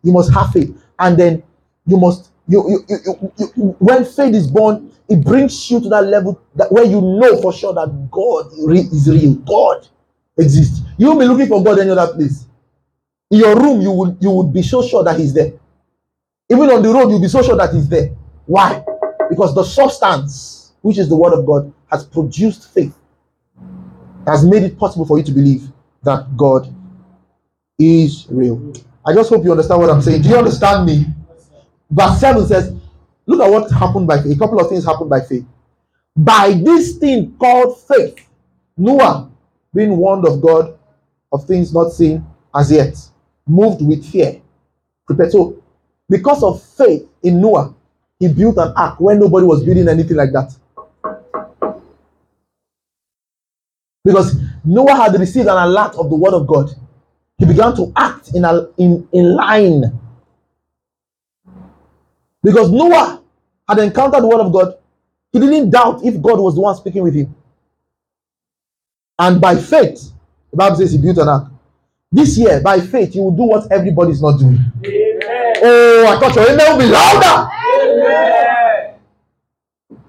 you 0.03 0.13
must 0.13 0.33
have 0.33 0.53
faith, 0.53 0.75
and 0.99 1.19
then 1.19 1.43
you 1.89 1.97
must 1.97 2.31
you, 2.47 2.65
you, 2.71 2.85
you, 2.89 3.33
you, 3.39 3.53
you 3.57 3.77
when 3.79 4.05
faith 4.05 4.35
is 4.35 4.47
born, 4.51 4.93
it 5.09 5.25
brings 5.25 5.71
you 5.71 5.81
to 5.81 5.89
that 5.89 6.05
level 6.07 6.41
that 6.55 6.71
where 6.71 6.85
you 6.85 7.01
know 7.01 7.41
for 7.41 7.53
sure 7.53 7.75
that 7.75 8.11
God 8.11 8.47
is 8.53 9.09
real. 9.11 9.35
God 9.37 9.89
exists. 10.39 10.81
You 10.99 11.09
will 11.13 11.19
be 11.19 11.25
looking 11.27 11.47
for 11.49 11.63
God 11.65 11.79
any 11.79 11.91
other 11.91 12.13
place. 12.15 12.47
In 13.31 13.41
your 13.41 13.57
room, 13.57 13.81
you 13.81 13.91
would 13.93 14.19
you 14.21 14.31
would 14.31 14.53
be 14.53 14.63
so 14.63 14.83
sure 14.87 15.03
that 15.05 15.19
He's 15.19 15.33
there. 15.33 15.53
Even 16.51 16.71
on 16.71 16.83
the 16.83 16.91
road, 16.91 17.11
you'll 17.11 17.21
be 17.21 17.29
so 17.29 17.43
sure 17.43 17.57
that 17.57 17.73
He's 17.73 17.89
there. 17.89 18.11
Why? 18.47 18.85
Because 19.29 19.55
the 19.55 19.65
substance, 19.65 20.73
which 20.83 20.99
is 20.99 21.09
the 21.09 21.17
Word 21.17 21.33
of 21.35 21.47
God, 21.47 21.73
has 21.91 22.05
produced 22.05 22.73
faith, 22.73 22.97
has 24.27 24.45
made 24.45 24.63
it 24.63 24.79
possible 24.79 25.07
for 25.07 25.19
you 25.19 25.25
to 25.25 25.33
believe 25.33 25.69
that 26.03 26.37
God 26.37 26.75
is 27.79 28.27
real. 28.31 28.73
I 29.07 29.15
just 29.15 29.31
hope 29.31 29.45
you 29.45 29.51
understand 29.51 29.81
what 29.81 29.91
I'm 29.91 30.03
saying. 30.03 30.23
Do 30.23 30.31
you 30.31 30.37
understand 30.37 30.87
me? 30.87 31.07
Verse 31.91 32.21
7 32.21 32.47
says, 32.47 32.75
Look 33.27 33.41
at 33.41 33.51
what 33.51 33.71
happened 33.71 34.07
by 34.07 34.23
faith. 34.23 34.37
A 34.37 34.39
couple 34.39 34.61
of 34.61 34.69
things 34.69 34.85
happened 34.85 35.11
by 35.11 35.21
faith. 35.21 35.45
By 36.17 36.53
this 36.53 36.97
thing 36.97 37.37
called 37.39 37.81
faith, 37.87 38.27
Noah, 38.77 39.31
being 39.75 39.97
warned 39.97 40.27
of 40.27 40.41
God 40.41 40.79
of 41.31 41.45
things 41.47 41.73
not 41.73 41.91
seen 41.91 42.25
as 42.55 42.73
yet, 42.73 42.97
moved 43.47 43.83
with 43.83 44.05
fear. 44.11 44.41
Prepared. 45.07 45.33
So, 45.33 45.63
because 46.09 46.43
of 46.43 46.63
faith 46.63 47.07
in 47.23 47.41
Noah, 47.41 47.75
he 48.19 48.29
built 48.29 48.57
an 48.57 48.73
ark 48.77 48.99
when 48.99 49.21
nobody 49.21 49.47
was 49.47 49.63
building 49.63 49.89
anything 49.89 50.17
like 50.17 50.33
that. 50.33 50.55
Because 54.05 54.41
Noah 54.65 54.95
had 54.95 55.21
received 55.21 55.49
an 55.49 55.57
alert 55.57 55.95
of 55.97 56.09
the 56.09 56.17
word 56.17 56.33
of 56.33 56.47
God. 56.47 56.71
He 57.37 57.45
began 57.45 57.77
to 57.77 57.93
act 57.95 58.31
in, 58.35 58.45
a, 58.45 58.69
in, 58.79 59.07
in 59.13 59.37
line 59.37 59.99
because 62.43 62.71
Noah 62.71 63.23
had 63.69 63.79
encountered 63.79 64.23
the 64.23 64.27
word 64.29 64.41
of 64.41 64.53
God. 64.53 64.75
He 65.33 65.39
didn't 65.41 65.71
doubt 65.71 66.05
if 66.05 66.21
God 66.23 66.39
was 66.41 66.55
the 66.55 66.61
one 66.61 66.75
speaking 66.77 67.03
with 67.03 67.15
him. 67.15 67.35
And 69.19 69.41
by 69.41 69.57
faith, 69.57 70.13
the 70.51 70.57
Bible 70.57 70.77
says 70.77 70.93
he 70.93 70.99
built 70.99 71.19
an 71.19 71.29
ark. 71.29 71.51
This 72.11 72.39
year, 72.39 72.61
by 72.63 72.81
faith, 72.81 73.15
you 73.15 73.23
will 73.23 73.37
do 73.37 73.43
what 73.43 73.71
everybody's 73.71 74.23
not 74.23 74.39
doing. 74.39 74.59
Amen. 74.85 75.55
Oh, 75.63 76.07
I 76.09 76.19
thought 76.21 76.35
your 76.35 76.51
amen 76.51 76.73
will 76.73 76.79
be 76.79 76.91
louder. 76.91 77.51
Amen. 77.83 78.95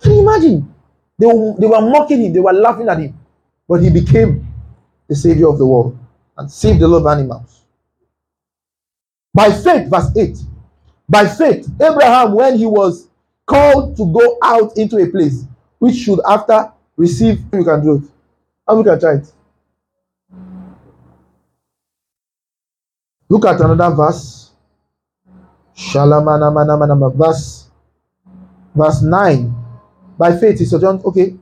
Can 0.01 0.11
you 0.13 0.21
imagine? 0.21 0.75
They 1.17 1.25
were, 1.25 1.55
they 1.59 1.67
were 1.67 1.81
mocking 1.81 2.21
him, 2.23 2.33
they 2.33 2.39
were 2.39 2.53
laughing 2.53 2.87
at 2.87 2.99
him, 2.99 3.17
but 3.67 3.81
he 3.81 3.89
became 3.89 4.47
the 5.09 5.15
savior 5.15 5.49
of 5.49 5.57
the 5.57 5.65
world 5.65 5.97
and 6.37 6.49
saved 6.49 6.81
a 6.81 6.87
lot 6.87 6.99
of 6.99 7.07
animals. 7.07 7.63
By 9.33 9.51
faith, 9.51 9.89
verse 9.89 10.15
8. 10.15 10.37
By 11.09 11.27
faith, 11.27 11.67
Abraham, 11.81 12.33
when 12.33 12.57
he 12.57 12.67
was 12.67 13.07
called 13.47 13.97
to 13.97 14.05
go 14.13 14.37
out 14.43 14.77
into 14.77 14.97
a 14.97 15.07
place 15.07 15.43
which 15.79 15.95
should 15.95 16.19
after 16.27 16.71
receive, 16.95 17.41
you 17.51 17.63
can 17.63 17.83
do 17.83 17.95
it. 17.95 18.03
And 18.67 18.77
we 18.77 18.83
can 18.83 18.99
try 18.99 19.15
it. 19.15 19.33
Look 23.27 23.45
at 23.45 23.59
another 23.59 23.95
verse. 23.95 24.51
Shalamanamanamanaman. 25.75 27.15
Verse, 27.15 27.69
verse 28.75 29.01
9. 29.01 29.55
By 30.17 30.37
faith, 30.37 30.61
is 30.61 30.71
John. 30.71 31.01
Okay. 31.03 31.35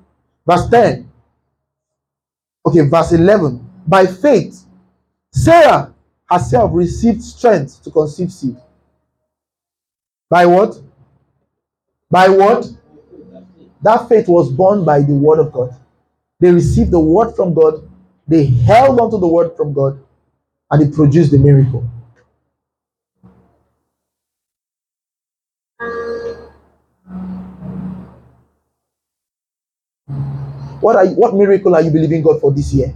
Verse 0.46 0.70
10. 0.70 1.12
Okay, 2.66 2.82
verse 2.82 3.12
11. 3.14 3.68
By 3.88 4.06
faith, 4.06 4.66
Sarah 5.32 5.94
herself 6.30 6.72
received 6.74 7.24
strength 7.24 7.82
to 7.84 7.92
conceive 7.92 8.32
seed. 8.32 8.58
By 10.30 10.46
what? 10.46 10.82
By 12.12 12.30
what? 12.30 12.68
That 13.82 14.10
faith 14.10 14.28
was 14.28 14.52
born 14.52 14.84
by 14.84 15.02
the 15.02 15.14
word 15.14 15.40
of 15.40 15.54
God. 15.54 15.76
They 16.40 16.52
received 16.52 16.92
the 16.92 17.00
word 17.00 17.36
from 17.36 17.54
God, 17.54 17.90
they 18.28 18.46
held 18.46 19.00
on 19.00 19.12
to 19.12 19.18
the 19.18 19.28
word 19.28 19.56
from 19.56 19.74
God, 19.74 20.00
and 20.72 20.84
it 20.84 20.94
produced 20.94 21.32
the 21.32 21.38
miracle. 21.38 21.90
What 30.82 30.96
are 30.96 31.06
you, 31.06 31.16
what 31.16 31.36
miracle 31.36 31.76
are 31.76 31.82
you 31.82 31.92
believing 31.92 32.22
God 32.24 32.42
for 32.42 32.52
this 32.52 32.74
year? 32.74 32.94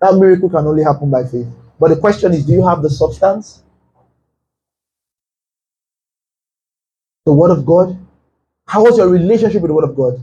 That 0.00 0.14
miracle 0.16 0.50
can 0.50 0.66
only 0.66 0.84
happen 0.84 1.10
by 1.10 1.24
faith. 1.24 1.48
But 1.80 1.88
the 1.90 1.96
question 1.96 2.32
is, 2.34 2.46
do 2.46 2.52
you 2.52 2.66
have 2.66 2.82
the 2.82 2.90
substance? 2.90 3.63
The 7.26 7.32
word 7.32 7.50
of 7.50 7.64
God? 7.64 7.98
How 8.66 8.84
was 8.84 8.98
your 8.98 9.08
relationship 9.08 9.62
with 9.62 9.70
the 9.70 9.74
word 9.74 9.84
of 9.84 9.96
God? 9.96 10.22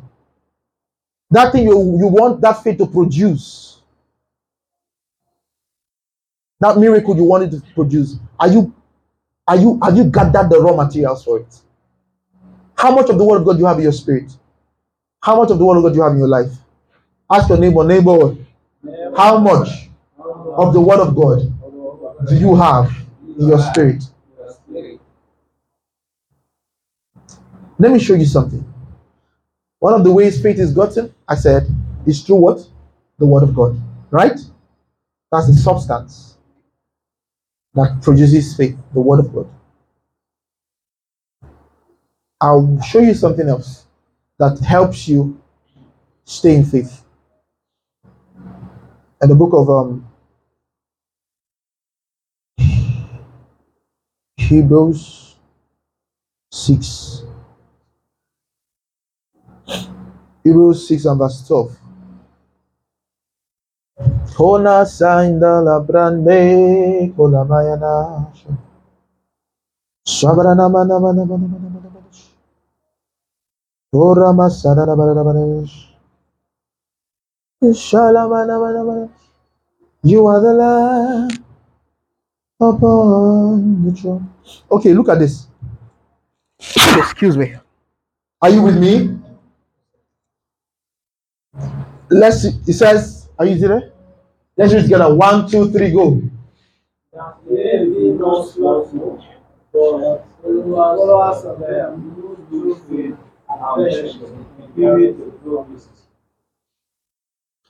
That 1.32 1.52
thing 1.52 1.64
you, 1.66 1.78
you 1.98 2.08
want 2.08 2.42
that 2.42 2.64
faith 2.64 2.78
to 2.80 2.88
produce. 2.88 3.82
That 6.60 6.78
miracle 6.78 7.16
you 7.16 7.24
wanted 7.24 7.52
to 7.52 7.62
produce. 7.74 8.18
Are 8.40 8.48
you 8.48 8.74
are 9.48 9.58
you 9.58 9.80
have 9.82 9.98
you 9.98 10.06
gathered 10.06 10.50
the 10.50 10.60
raw 10.62 10.76
materials 10.76 11.24
for 11.24 11.40
it? 11.40 11.62
How 12.76 12.94
much 12.94 13.10
of 13.10 13.18
the 13.18 13.24
word 13.26 13.38
of 13.38 13.46
God 13.46 13.54
do 13.54 13.60
you 13.60 13.66
have 13.66 13.78
in 13.78 13.84
your 13.84 13.92
spirit? 13.92 14.32
How 15.22 15.36
much 15.38 15.52
of 15.52 15.60
the 15.60 15.66
word 15.66 15.78
of 15.78 15.84
God 15.84 15.90
do 15.90 15.96
you 15.98 16.04
have 16.04 16.14
in 16.14 16.20
your 16.20 16.28
life? 16.28 16.52
Ask 17.32 17.50
your 17.50 17.58
neighbor, 17.58 17.84
neighbor, 17.84 18.36
how 19.16 19.38
much 19.38 19.90
of 20.20 20.74
the 20.74 20.82
word 20.82 21.00
of 21.00 21.16
God 21.16 21.54
do 22.28 22.36
you 22.36 22.56
have 22.56 22.92
in 23.40 23.48
your 23.48 23.60
spirit? 23.60 24.04
Let 27.82 27.94
me 27.94 28.00
show 28.00 28.14
you 28.14 28.26
something. 28.26 28.64
One 29.80 29.96
of 29.96 30.04
the 30.04 30.12
ways 30.12 30.40
faith 30.40 30.60
is 30.60 30.72
gotten, 30.72 31.12
I 31.28 31.34
said, 31.34 31.68
is 32.06 32.22
through 32.22 32.36
what? 32.36 32.60
The 33.18 33.26
word 33.26 33.42
of 33.42 33.56
God. 33.56 33.76
Right? 34.12 34.40
That's 35.32 35.48
the 35.48 35.54
substance 35.54 36.38
that 37.74 38.00
produces 38.04 38.56
faith, 38.56 38.78
the 38.94 39.02
word 39.02 39.22
of 39.22 39.34
God. 39.34 39.50
I'll 42.40 42.80
show 42.84 43.00
you 43.00 43.16
something 43.16 43.50
else 43.50 43.88
that 44.38 44.60
helps 44.60 45.08
you 45.08 45.42
stay 46.24 46.54
in 46.54 46.66
faith. 46.66 47.04
In 49.24 49.30
the 49.30 49.36
book 49.36 49.54
of 49.54 49.68
um, 49.72 50.08
Hebrews 54.38 55.36
6. 56.52 57.24
Hebrews 60.44 60.88
6 60.88 61.06
and 61.06 61.20
verse 61.20 61.48
12. 61.48 61.78
Hona 64.38 64.86
sainda 64.86 65.62
la 65.62 65.80
brande 65.80 67.14
kola 67.16 67.46
mayana. 67.46 68.32
Shabarana 70.08 70.70
mana 70.72 71.00
mana 71.00 71.26
mana 71.26 71.48
mana 71.48 71.70
mana 71.70 71.90
mana. 71.94 72.10
Ora 73.94 74.34
masana 74.34 74.86
na 74.86 74.96
mana 74.96 75.24
mana. 75.24 75.68
Shalamana 77.62 78.60
mana 78.60 78.84
mana. 78.84 79.10
You 80.04 80.26
are 80.26 80.42
the 80.42 80.54
Lamb 80.54 81.30
upon 82.60 83.86
the 83.86 83.92
throne. 83.92 84.30
Okay, 84.72 84.94
look 84.94 85.10
at 85.10 85.20
this. 85.20 85.46
Excuse 86.60 87.38
me. 87.38 87.56
Are 88.42 88.50
you 88.50 88.64
with 88.64 88.80
me? 88.80 89.20
Let's 92.12 92.42
see. 92.42 92.50
It 92.68 92.74
says, 92.74 93.30
Are 93.40 93.46
you 93.46 93.56
there? 93.58 93.94
Let's 94.58 94.74
read 94.74 94.84
together. 94.84 95.16
One, 95.16 95.50
two, 95.50 95.72
three, 95.72 95.92
go. 95.92 96.22
They 97.50 97.86
be 97.86 98.12
not 98.12 98.48
slothful, 98.48 99.24
but 99.74 100.26
followers 100.42 101.46
of 101.46 101.60
them 101.60 102.12
who 102.18 102.48
do 102.52 102.76
faith 102.90 103.18
and 103.50 103.88
patience, 103.88 104.18
giving 104.76 105.18
the 105.20 105.32
promises. 105.44 105.88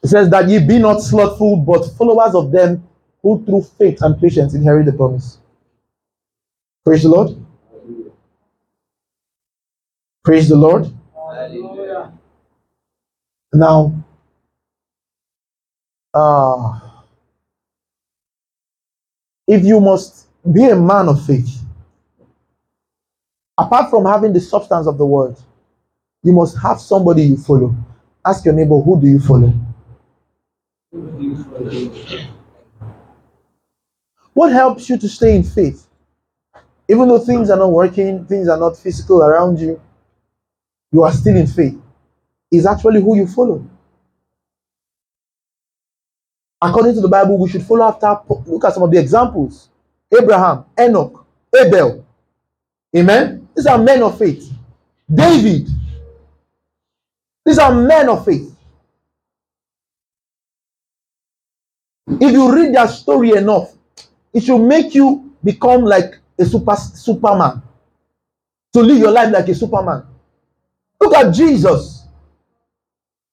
It 0.04 0.08
says 0.08 0.30
that 0.32 0.50
ye 0.50 0.60
be 0.60 0.80
not 0.80 1.02
slothful, 1.02 1.58
but 1.58 1.86
followers 1.96 2.34
of 2.34 2.52
them 2.52 2.88
who 3.22 3.46
through 3.46 3.62
faith 3.62 4.02
and 4.02 4.20
patience 4.20 4.56
inherit 4.56 4.88
the 4.88 4.94
promise. 4.94 5.38
Praise 6.84 7.04
the 7.04 7.10
Lord. 7.10 7.38
Praise 10.24 10.50
the 10.50 10.56
Lord. 10.56 10.92
Hallelujah. 11.16 12.12
Now, 13.54 14.01
uh, 16.14 16.80
if 19.47 19.64
you 19.64 19.80
must 19.80 20.28
be 20.51 20.66
a 20.66 20.76
man 20.76 21.09
of 21.09 21.26
faith, 21.26 21.62
apart 23.57 23.89
from 23.89 24.05
having 24.05 24.34
the 24.34 24.41
substance 24.41 24.88
of 24.88 24.97
the 24.97 25.05
word, 25.05 25.36
you 26.24 26.34
must 26.34 26.57
have 26.57 26.80
somebody 26.80 27.24
you 27.24 27.38
follow. 27.38 27.76
Ask 28.26 28.45
your 28.45 28.53
neighbor, 28.53 28.78
who 28.80 28.99
do 28.99 29.07
you 29.07 29.20
follow? 29.20 29.53
What 34.34 34.51
helps 34.51 34.89
you 34.89 34.97
to 34.97 35.09
stay 35.09 35.36
in 35.36 35.43
faith? 35.43 35.88
Even 36.89 37.07
though 37.07 37.20
things 37.20 37.49
are 37.49 37.57
not 37.57 37.72
working, 37.72 38.26
things 38.26 38.47
are 38.47 38.57
not 38.57 38.78
physical 38.78 39.24
around 39.24 39.59
you, 39.59 39.80
you 40.91 41.03
are 41.03 41.12
still 41.12 41.36
in 41.36 41.47
faith. 41.47 41.80
Is 42.51 42.66
actually 42.66 43.01
who 43.01 43.16
you 43.16 43.28
follow. 43.28 43.66
According 46.62 46.95
to 46.95 47.01
the 47.01 47.07
Bible, 47.07 47.38
we 47.39 47.49
should 47.49 47.64
follow 47.64 47.88
after. 47.88 48.16
Look 48.45 48.66
at 48.66 48.74
some 48.74 48.84
of 48.84 48.91
the 48.91 48.99
examples 48.99 49.70
Abraham, 50.12 50.66
Enoch, 50.80 51.26
Abel. 51.55 52.05
Amen. 52.95 53.47
These 53.55 53.66
are 53.66 53.78
men 53.78 54.03
of 54.03 54.18
faith. 54.18 54.51
David. 55.14 55.68
These 57.45 57.57
are 57.57 57.74
men 57.74 58.09
of 58.09 58.26
faith. 58.26 58.55
If 62.07 62.32
you 62.32 62.53
read 62.53 62.76
their 62.76 62.88
story 62.88 63.32
enough, 63.32 63.74
it 64.34 64.43
should 64.43 64.59
make 64.59 64.93
you 64.93 65.34
become 65.43 65.84
like 65.84 66.20
a 66.38 66.45
super 66.45 66.76
superman. 66.76 67.62
To 68.74 68.82
live 68.82 68.97
your 68.99 69.12
life 69.12 69.32
like 69.32 69.47
a 69.49 69.55
superman. 69.55 70.03
Look 70.99 71.14
at 71.16 71.34
Jesus. 71.34 72.01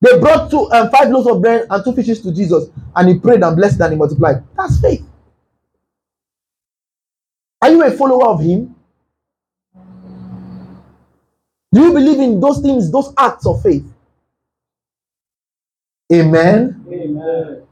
They 0.00 0.18
brought 0.18 0.50
two 0.50 0.68
and 0.70 0.86
um, 0.86 0.90
five 0.90 1.10
loaves 1.10 1.26
of 1.26 1.42
bread 1.42 1.66
and 1.68 1.84
two 1.84 1.92
fishes 1.92 2.20
to 2.22 2.32
Jesus, 2.32 2.70
and 2.94 3.08
he 3.08 3.18
prayed 3.18 3.42
and 3.42 3.56
blessed 3.56 3.80
and 3.80 3.92
he 3.92 3.98
multiplied. 3.98 4.44
That's 4.56 4.80
faith. 4.80 5.04
Are 7.60 7.70
you 7.70 7.84
a 7.84 7.90
follower 7.90 8.28
of 8.28 8.40
him? 8.40 8.74
Do 11.72 11.82
you 11.82 11.92
believe 11.92 12.20
in 12.20 12.40
those 12.40 12.60
things, 12.60 12.90
those 12.90 13.12
acts 13.18 13.46
of 13.46 13.60
faith? 13.62 13.84
Amen. 16.12 16.84
Amen. 16.90 17.62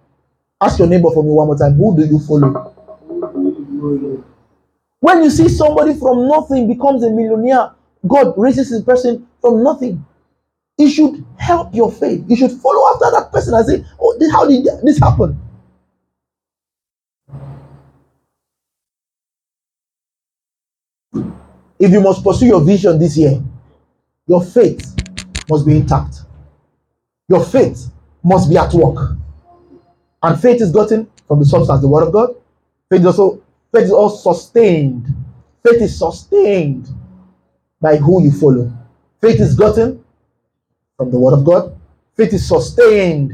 Ask 0.60 0.78
your 0.78 0.88
neighbor 0.88 1.10
for 1.14 1.22
me 1.22 1.30
one 1.30 1.46
more 1.46 1.56
time. 1.56 1.74
Who 1.74 1.96
do 1.96 2.04
you 2.04 2.18
follow? 2.18 2.74
When 5.00 5.22
you 5.22 5.30
see 5.30 5.48
somebody 5.48 5.94
from 5.94 6.28
nothing 6.28 6.66
becomes 6.68 7.04
a 7.04 7.10
millionaire, 7.10 7.70
God 8.06 8.34
raises 8.36 8.70
his 8.70 8.82
person 8.82 9.26
from 9.40 9.62
nothing. 9.62 10.04
It 10.78 10.90
should 10.90 11.24
help 11.38 11.74
your 11.74 11.90
faith. 11.90 12.24
You 12.28 12.36
should 12.36 12.52
follow 12.52 12.94
after 12.94 13.10
that 13.12 13.32
person 13.32 13.54
and 13.54 13.66
say, 13.66 13.84
Oh, 13.98 14.16
this, 14.18 14.30
how 14.30 14.46
did 14.46 14.66
this 14.82 14.98
happen? 14.98 15.40
If 21.78 21.90
you 21.90 22.00
must 22.00 22.24
pursue 22.24 22.46
your 22.46 22.60
vision 22.62 22.98
this 22.98 23.16
year, 23.16 23.42
your 24.26 24.42
faith 24.42 24.94
must 25.48 25.66
be 25.66 25.76
intact. 25.76 26.22
Your 27.28 27.44
faith 27.44 27.90
must 28.22 28.48
be 28.48 28.56
at 28.56 28.72
work. 28.72 29.16
And 30.22 30.40
faith 30.40 30.60
is 30.60 30.72
gotten 30.72 31.10
from 31.28 31.38
the 31.38 31.44
substance, 31.46 31.80
the 31.80 31.88
word 31.88 32.06
of 32.06 32.12
God. 32.12 32.30
Faith 32.90 33.00
is 33.00 33.06
also 33.06 33.42
faith 33.72 33.84
is 33.84 33.92
also 33.92 34.32
sustained. 34.32 35.06
Faith 35.64 35.82
is 35.82 35.98
sustained 35.98 36.88
by 37.80 37.96
who 37.96 38.22
you 38.22 38.30
follow. 38.32 38.72
Faith 39.20 39.40
is 39.40 39.54
gotten 39.54 40.04
from 40.96 41.10
the 41.10 41.18
word 41.18 41.34
of 41.34 41.44
God. 41.44 41.76
Faith 42.16 42.32
is 42.32 42.48
sustained 42.48 43.32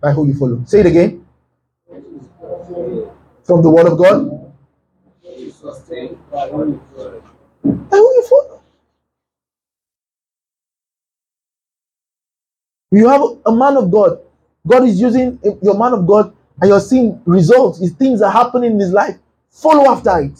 by 0.00 0.12
who 0.12 0.26
you 0.26 0.34
follow. 0.34 0.62
Say 0.66 0.80
it 0.80 0.86
again. 0.86 1.26
From 3.44 3.62
the 3.62 3.70
word 3.70 3.86
of 3.86 3.96
God. 3.98 4.52
By 5.22 5.30
who 7.96 8.14
you 8.14 8.22
follow. 8.28 8.60
You 12.92 13.08
have 13.08 13.22
a 13.46 13.52
man 13.52 13.76
of 13.76 13.90
God. 13.90 14.18
God 14.66 14.84
is 14.84 15.00
using 15.00 15.38
your 15.62 15.78
man 15.78 15.92
of 15.94 16.06
God, 16.06 16.34
and 16.60 16.68
you're 16.68 16.80
seeing 16.80 17.20
results. 17.24 17.80
His 17.80 17.92
things 17.92 18.20
are 18.22 18.30
happening 18.30 18.72
in 18.72 18.80
his 18.80 18.92
life. 18.92 19.16
Follow 19.50 19.90
after 19.90 20.18
it. 20.20 20.38